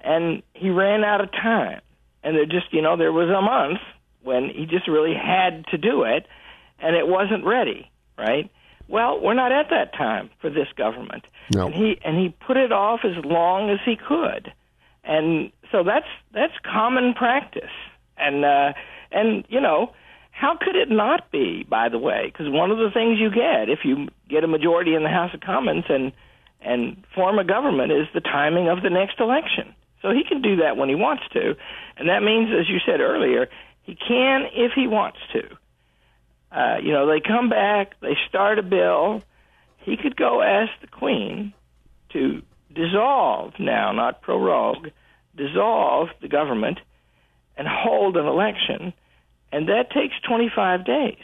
and 0.00 0.42
he 0.54 0.70
ran 0.70 1.04
out 1.04 1.20
of 1.20 1.30
time. 1.32 1.80
And 2.22 2.36
there 2.36 2.46
just 2.46 2.72
you 2.72 2.82
know 2.82 2.96
there 2.96 3.12
was 3.12 3.28
a 3.28 3.42
month 3.42 3.80
when 4.22 4.50
he 4.50 4.66
just 4.66 4.88
really 4.88 5.14
had 5.14 5.64
to 5.66 5.78
do 5.78 6.02
it, 6.02 6.26
and 6.80 6.96
it 6.96 7.06
wasn't 7.06 7.44
ready, 7.44 7.90
right? 8.18 8.50
Well, 8.88 9.20
we're 9.20 9.34
not 9.34 9.52
at 9.52 9.70
that 9.70 9.92
time 9.94 10.30
for 10.40 10.48
this 10.48 10.68
government, 10.76 11.24
no. 11.54 11.66
and 11.66 11.74
he 11.74 11.98
and 12.04 12.18
he 12.18 12.34
put 12.46 12.56
it 12.56 12.72
off 12.72 13.00
as 13.04 13.24
long 13.24 13.70
as 13.70 13.78
he 13.84 13.96
could, 13.96 14.52
and 15.04 15.52
so 15.70 15.84
that's 15.84 16.06
that's 16.32 16.54
common 16.64 17.14
practice, 17.14 17.70
and 18.18 18.44
uh, 18.44 18.72
and 19.12 19.44
you 19.48 19.60
know 19.60 19.92
how 20.30 20.56
could 20.60 20.76
it 20.76 20.90
not 20.90 21.30
be? 21.30 21.64
By 21.68 21.88
the 21.88 21.98
way, 21.98 22.26
because 22.26 22.46
one 22.50 22.70
of 22.70 22.78
the 22.78 22.90
things 22.92 23.18
you 23.18 23.30
get 23.30 23.68
if 23.68 23.80
you 23.84 24.08
get 24.28 24.44
a 24.44 24.48
majority 24.48 24.94
in 24.94 25.02
the 25.02 25.08
House 25.08 25.32
of 25.32 25.40
Commons 25.40 25.84
and 25.88 26.12
and 26.60 27.04
form 27.14 27.38
a 27.38 27.44
government 27.44 27.92
is 27.92 28.06
the 28.12 28.20
timing 28.20 28.68
of 28.68 28.82
the 28.82 28.90
next 28.90 29.20
election. 29.20 29.74
So 30.02 30.10
he 30.10 30.24
can 30.28 30.42
do 30.42 30.56
that 30.56 30.76
when 30.76 30.88
he 30.88 30.94
wants 30.94 31.22
to, 31.32 31.56
and 31.96 32.08
that 32.08 32.22
means, 32.22 32.50
as 32.50 32.68
you 32.68 32.78
said 32.84 33.00
earlier, 33.00 33.48
he 33.82 33.94
can 33.94 34.42
if 34.52 34.72
he 34.74 34.86
wants 34.86 35.18
to. 35.32 35.42
Uh, 36.52 36.78
you 36.82 36.92
know, 36.92 37.06
they 37.06 37.20
come 37.20 37.48
back, 37.48 37.98
they 38.00 38.16
start 38.28 38.58
a 38.58 38.62
bill. 38.62 39.22
He 39.78 39.96
could 39.96 40.16
go 40.16 40.42
ask 40.42 40.70
the 40.80 40.86
Queen 40.86 41.54
to 42.12 42.42
dissolve 42.74 43.54
now, 43.58 43.92
not 43.92 44.22
prorogue, 44.22 44.88
dissolve 45.36 46.08
the 46.20 46.28
government 46.28 46.78
and 47.56 47.66
hold 47.68 48.16
an 48.16 48.26
election, 48.26 48.92
and 49.52 49.68
that 49.68 49.90
takes 49.90 50.14
25 50.28 50.84
days. 50.84 51.18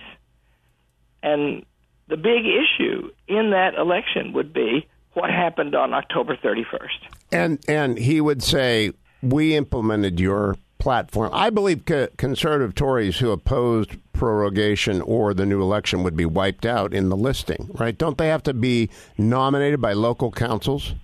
And 1.22 1.64
the 2.08 2.16
big 2.16 2.44
issue 2.46 3.10
in 3.28 3.50
that 3.50 3.74
election 3.74 4.32
would 4.32 4.52
be 4.52 4.86
what 5.14 5.30
happened 5.30 5.74
on 5.74 5.92
October 5.92 6.36
31st. 6.36 6.88
And 7.30 7.58
and 7.68 7.98
he 7.98 8.20
would 8.20 8.42
say, 8.42 8.92
"We 9.22 9.54
implemented 9.54 10.18
your 10.18 10.56
platform." 10.78 11.30
I 11.32 11.50
believe 11.50 11.84
co- 11.84 12.08
conservative 12.16 12.74
Tories 12.74 13.18
who 13.18 13.30
opposed 13.30 13.96
prorogation 14.12 15.02
or 15.02 15.34
the 15.34 15.46
new 15.46 15.60
election 15.60 16.02
would 16.02 16.16
be 16.16 16.24
wiped 16.24 16.64
out 16.66 16.94
in 16.94 17.08
the 17.08 17.16
listing, 17.16 17.70
right? 17.74 17.96
Don't 17.96 18.18
they 18.18 18.28
have 18.28 18.42
to 18.44 18.54
be 18.54 18.90
nominated 19.18 19.80
by 19.80 19.92
local 19.92 20.30
councils? 20.30 20.94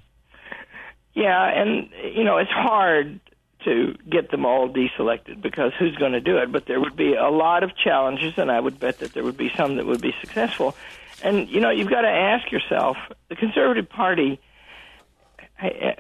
Yeah, 1.14 1.48
and 1.48 1.88
you 2.14 2.24
know 2.24 2.38
it's 2.38 2.50
hard 2.50 3.20
to 3.64 3.96
get 4.08 4.30
them 4.30 4.46
all 4.46 4.68
deselected 4.68 5.40
because 5.40 5.72
who's 5.78 5.96
going 5.96 6.12
to 6.12 6.20
do 6.20 6.38
it? 6.38 6.52
But 6.52 6.66
there 6.66 6.80
would 6.80 6.96
be 6.96 7.14
a 7.14 7.28
lot 7.28 7.62
of 7.62 7.76
challenges, 7.76 8.34
and 8.36 8.50
I 8.50 8.60
would 8.60 8.78
bet 8.78 9.00
that 9.00 9.14
there 9.14 9.24
would 9.24 9.36
be 9.36 9.50
some 9.56 9.76
that 9.76 9.86
would 9.86 10.00
be 10.00 10.14
successful. 10.20 10.76
And 11.22 11.48
you 11.48 11.60
know, 11.60 11.70
you've 11.70 11.90
got 11.90 12.02
to 12.02 12.08
ask 12.08 12.50
yourself: 12.50 12.96
the 13.28 13.36
Conservative 13.36 13.88
Party, 13.88 14.40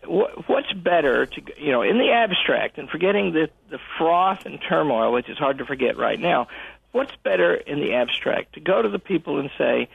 what's 0.06 0.72
better 0.72 1.26
to 1.26 1.42
you 1.58 1.72
know, 1.72 1.82
in 1.82 1.98
the 1.98 2.10
abstract, 2.10 2.78
and 2.78 2.88
forgetting 2.88 3.32
the 3.32 3.50
the 3.70 3.78
froth 3.98 4.46
and 4.46 4.60
turmoil, 4.60 5.12
which 5.12 5.28
is 5.28 5.38
hard 5.38 5.58
to 5.58 5.66
forget 5.66 5.96
right 5.96 6.20
now. 6.20 6.48
What's 6.92 7.14
better 7.22 7.54
in 7.54 7.80
the 7.80 7.94
abstract 7.94 8.54
to 8.54 8.60
go 8.60 8.80
to 8.80 8.88
the 8.88 8.98
people 8.98 9.38
and 9.38 9.50
say? 9.58 9.88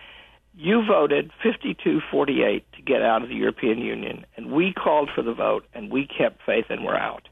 You 0.56 0.86
voted 0.86 1.32
52-48 1.44 2.62
to 2.76 2.82
get 2.84 3.02
out 3.02 3.24
of 3.24 3.30
the 3.30 3.34
European 3.34 3.80
Union, 3.80 4.24
and 4.38 4.52
we 4.52 4.72
called 4.72 5.10
for 5.10 5.24
the 5.24 5.34
vote, 5.34 5.66
and 5.74 5.92
we 5.92 6.06
kept 6.06 6.44
faith, 6.46 6.68
and 6.70 6.86
we're 6.86 6.96
out 6.96 7.28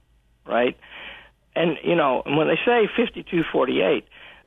right? 0.45 0.77
And 1.55 1.77
you 1.83 1.95
know, 1.95 2.23
when 2.25 2.47
they 2.47 2.59
say 2.65 2.87
52-48, 2.97 4.03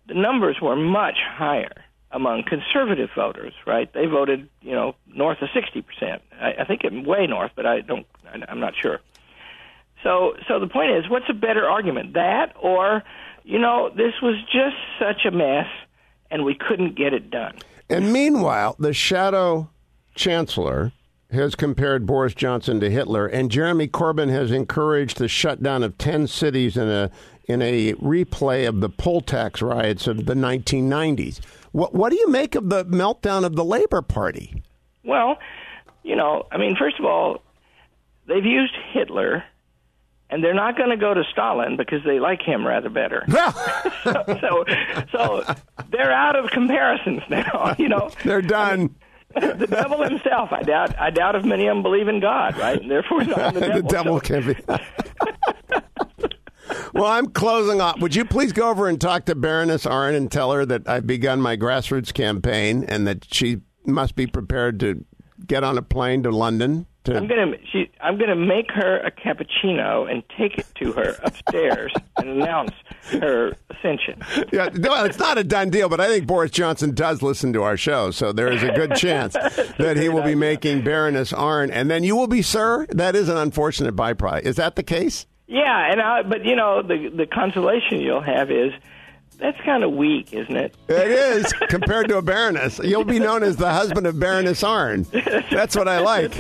the 0.09 0.15
numbers 0.15 0.57
were 0.61 0.77
much 0.77 1.19
higher 1.27 1.85
among 2.11 2.45
conservative 2.45 3.11
voters, 3.15 3.53
right? 3.67 3.93
They 3.93 4.07
voted, 4.07 4.49
you 4.63 4.73
know, 4.73 4.95
north 5.07 5.39
of 5.43 5.49
60%. 5.49 6.21
I, 6.41 6.53
I 6.61 6.65
think 6.65 6.85
it 6.85 7.07
way 7.07 7.27
north, 7.27 7.51
but 7.57 7.67
I 7.67 7.81
don't 7.81 8.07
I'm 8.49 8.61
not 8.61 8.75
sure. 8.81 9.01
So 10.03 10.35
so 10.49 10.61
the 10.61 10.67
point 10.67 10.91
is, 10.93 11.09
what's 11.09 11.29
a 11.29 11.35
better 11.35 11.69
argument? 11.69 12.15
That 12.15 12.55
or 12.61 13.03
you 13.43 13.59
know, 13.59 13.91
this 13.91 14.15
was 14.23 14.37
just 14.45 14.77
such 14.99 15.27
a 15.27 15.31
mess 15.31 15.67
and 16.31 16.45
we 16.45 16.55
couldn't 16.55 16.97
get 16.97 17.13
it 17.13 17.31
done. 17.31 17.59
And 17.91 18.13
meanwhile, 18.13 18.77
the 18.79 18.95
shadow 18.95 19.69
chancellor 20.15 20.93
has 21.35 21.55
compared 21.55 22.07
Boris 22.07 22.35
Johnson 22.35 22.81
to 22.81 22.91
Hitler, 22.91 23.27
and 23.27 23.51
Jeremy 23.51 23.89
Corbyn 23.89 24.31
has 24.31 24.51
encouraged 24.51 25.19
the 25.19 25.29
shutdown 25.29 25.83
of 25.83 25.99
ten 25.99 26.27
cities 26.27 26.77
in 26.77 26.89
a 26.89 27.11
in 27.47 27.61
a 27.61 27.93
replay 27.95 28.67
of 28.67 28.81
the 28.81 28.89
poll 28.89 29.21
tax 29.21 29.61
riots 29.61 30.07
of 30.07 30.25
the 30.27 30.35
1990s. 30.35 31.41
What 31.73 31.95
what 31.95 32.11
do 32.11 32.17
you 32.17 32.29
make 32.29 32.55
of 32.55 32.71
the 32.71 32.85
meltdown 32.87 33.45
of 33.45 33.57
the 33.57 33.65
Labor 33.65 34.01
Party? 34.03 34.63
Well, 35.05 35.37
you 36.03 36.17
know, 36.17 36.47
I 36.51 36.59
mean, 36.59 36.77
first 36.77 36.99
of 36.99 37.05
all, 37.05 37.43
they've 38.27 38.45
used 38.45 38.75
Hitler. 38.93 39.45
And 40.31 40.43
they're 40.43 40.55
not 40.55 40.77
going 40.77 40.89
to 40.89 40.97
go 40.97 41.15
to 41.15 41.23
Stalin 41.31 41.77
because 41.77 42.03
they 42.03 42.19
like 42.19 42.41
him 42.43 42.67
rather 42.67 42.89
better. 42.89 43.25
so, 43.29 43.45
so, 44.41 44.65
so 45.13 45.55
they're 45.91 46.11
out 46.11 46.35
of 46.35 46.51
comparisons 46.51 47.23
now. 47.29 47.77
You 47.79 47.89
know, 47.89 48.11
they're 48.25 48.43
done. 48.43 48.73
I 48.73 48.77
mean, 48.77 48.95
the 49.41 49.67
devil 49.67 50.03
himself. 50.03 50.53
I 50.53 50.63
doubt. 50.63 50.99
I 50.99 51.11
doubt 51.11 51.37
if 51.37 51.45
many 51.45 51.67
of 51.67 51.77
them 51.77 51.83
believe 51.83 52.09
in 52.09 52.21
God, 52.21 52.57
right? 52.57 52.81
And 52.81 52.91
therefore, 52.91 53.25
the 53.25 53.35
devil. 53.35 53.61
the 53.61 53.83
devil 53.83 54.21
can 54.21 54.47
be. 54.47 54.57
well, 56.93 57.07
I'm 57.07 57.27
closing 57.29 57.81
off. 57.81 58.01
Would 58.01 58.15
you 58.15 58.25
please 58.25 58.53
go 58.53 58.71
over 58.71 58.89
and 58.89 59.01
talk 59.01 59.25
to 59.27 59.35
Baroness 59.35 59.85
Arnn 59.87 60.17
and 60.17 60.31
tell 60.31 60.53
her 60.53 60.65
that 60.67 60.89
I've 60.89 61.07
begun 61.07 61.41
my 61.41 61.57
grassroots 61.57 62.13
campaign 62.13 62.85
and 62.85 63.07
that 63.07 63.27
she 63.33 63.59
must 63.87 64.15
be 64.15 64.27
prepared 64.27 64.81
to 64.81 65.05
get 65.47 65.65
on 65.65 65.77
a 65.77 65.83
plane 65.83 66.23
to 66.23 66.31
London 66.31 66.87
to... 67.05 67.17
I'm 67.17 67.27
gonna 67.27 67.57
she, 67.71 67.91
I'm 68.01 68.19
gonna 68.19 68.37
make 68.37 68.71
her 68.73 68.99
a 68.99 69.11
cappuccino 69.11 70.11
and 70.11 70.23
take 70.37 70.59
it 70.59 70.67
to 70.77 70.93
her 70.93 71.17
upstairs 71.23 71.93
and 72.17 72.29
announce 72.29 72.73
her 73.11 73.55
ascension. 73.71 74.21
Yeah, 74.53 74.71
no, 74.75 75.05
it's 75.05 75.19
not 75.19 75.39
a 75.39 75.45
done 75.45 75.71
deal, 75.71 75.89
but 75.89 76.01
I 76.01 76.09
think 76.09 76.27
Boris 76.27 76.51
Johnson 76.51 76.95
does 76.95 77.23
listen 77.23 77.53
to 77.53 77.63
our 77.63 77.77
show, 77.77 78.11
so 78.11 78.33
there 78.33 78.51
is 78.51 78.63
a 78.63 78.73
good 78.73 78.95
chance 78.97 79.35
that 79.35 79.97
he 79.97 80.09
will 80.09 80.23
be 80.23 80.35
making 80.35 80.83
Baroness 80.83 81.33
Arnn, 81.33 81.71
and 81.73 81.91
then 81.91 82.05
you 82.05 82.17
will 82.17 82.27
be 82.27 82.43
Sir. 82.43 82.87
That 82.91 83.15
is 83.15 83.29
an 83.29 83.37
unfortunate 83.37 83.95
byproduct. 83.95 84.43
Is 84.43 84.57
that 84.57 84.77
the 84.77 84.83
case? 84.83 85.27
Yeah, 85.47 85.91
and 85.91 86.01
I, 86.01 86.23
but 86.23 86.45
you 86.45 86.57
know 86.57 86.83
the 86.83 87.11
the 87.15 87.27
consolation 87.27 88.01
you'll 88.01 88.23
have 88.23 88.51
is 88.51 88.73
that's 89.39 89.61
kind 89.63 89.85
of 89.85 89.93
weak, 89.93 90.33
isn't 90.33 90.57
it? 90.57 90.75
It 90.89 91.11
is 91.11 91.53
compared 91.69 92.09
to 92.09 92.19
a 92.19 92.23
baroness. 92.23 92.79
You'll 92.83 93.05
be 93.05 93.19
known 93.19 93.43
as 93.43 93.57
the 93.57 93.71
husband 93.71 94.07
of 94.07 94.19
Baroness 94.19 94.63
Arnn. 94.63 95.07
That's 95.51 95.77
what 95.77 95.89
I 95.89 96.01
like. 96.01 96.33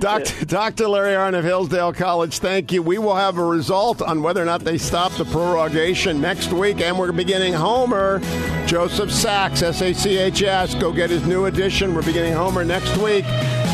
Dr. 0.00 0.44
Dr. 0.44 0.88
Larry 0.88 1.14
Arnn 1.14 1.38
of 1.38 1.44
Hillsdale 1.44 1.92
College, 1.92 2.38
thank 2.38 2.72
you. 2.72 2.82
We 2.82 2.98
will 2.98 3.16
have 3.16 3.38
a 3.38 3.44
result 3.44 4.02
on 4.02 4.22
whether 4.22 4.42
or 4.42 4.46
not 4.46 4.62
they 4.62 4.78
stop 4.78 5.12
the 5.12 5.24
prorogation 5.24 6.20
next 6.20 6.52
week, 6.52 6.80
and 6.80 6.98
we're 6.98 7.12
beginning 7.12 7.52
Homer. 7.52 8.20
Joseph 8.66 9.10
Sachs, 9.10 9.62
S 9.62 9.80
A 9.82 9.92
C 9.92 10.18
H 10.18 10.42
S. 10.42 10.74
Go 10.74 10.92
get 10.92 11.10
his 11.10 11.26
new 11.26 11.46
edition. 11.46 11.94
We're 11.94 12.02
beginning 12.02 12.34
Homer 12.34 12.64
next 12.64 12.96
week 12.98 13.24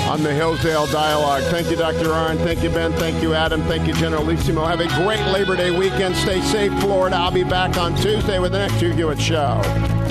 on 0.07 0.23
the 0.23 0.33
Hillsdale 0.33 0.87
Dialogue. 0.87 1.43
Thank 1.45 1.71
you, 1.71 1.77
Dr. 1.77 2.07
Arnn. 2.07 2.39
Thank 2.39 2.63
you, 2.63 2.71
Ben. 2.71 2.93
Thank 2.93 3.23
you, 3.23 3.35
Adam. 3.35 3.63
Thank 3.65 3.87
you, 3.87 3.95
Generalissimo. 3.95 4.65
Have 4.65 4.81
a 4.81 4.89
great 5.05 5.25
Labor 5.33 5.57
Day 5.57 5.71
weekend. 5.71 6.17
Stay 6.17 6.41
safe, 6.41 6.73
Florida. 6.81 7.17
I'll 7.17 7.31
be 7.31 7.45
back 7.45 7.77
on 7.77 7.95
Tuesday 7.97 8.39
with 8.39 8.53
the 8.53 8.59
next 8.59 8.75
Hugh 8.75 8.93
Hewitt 8.93 9.21
Show. 9.21 10.07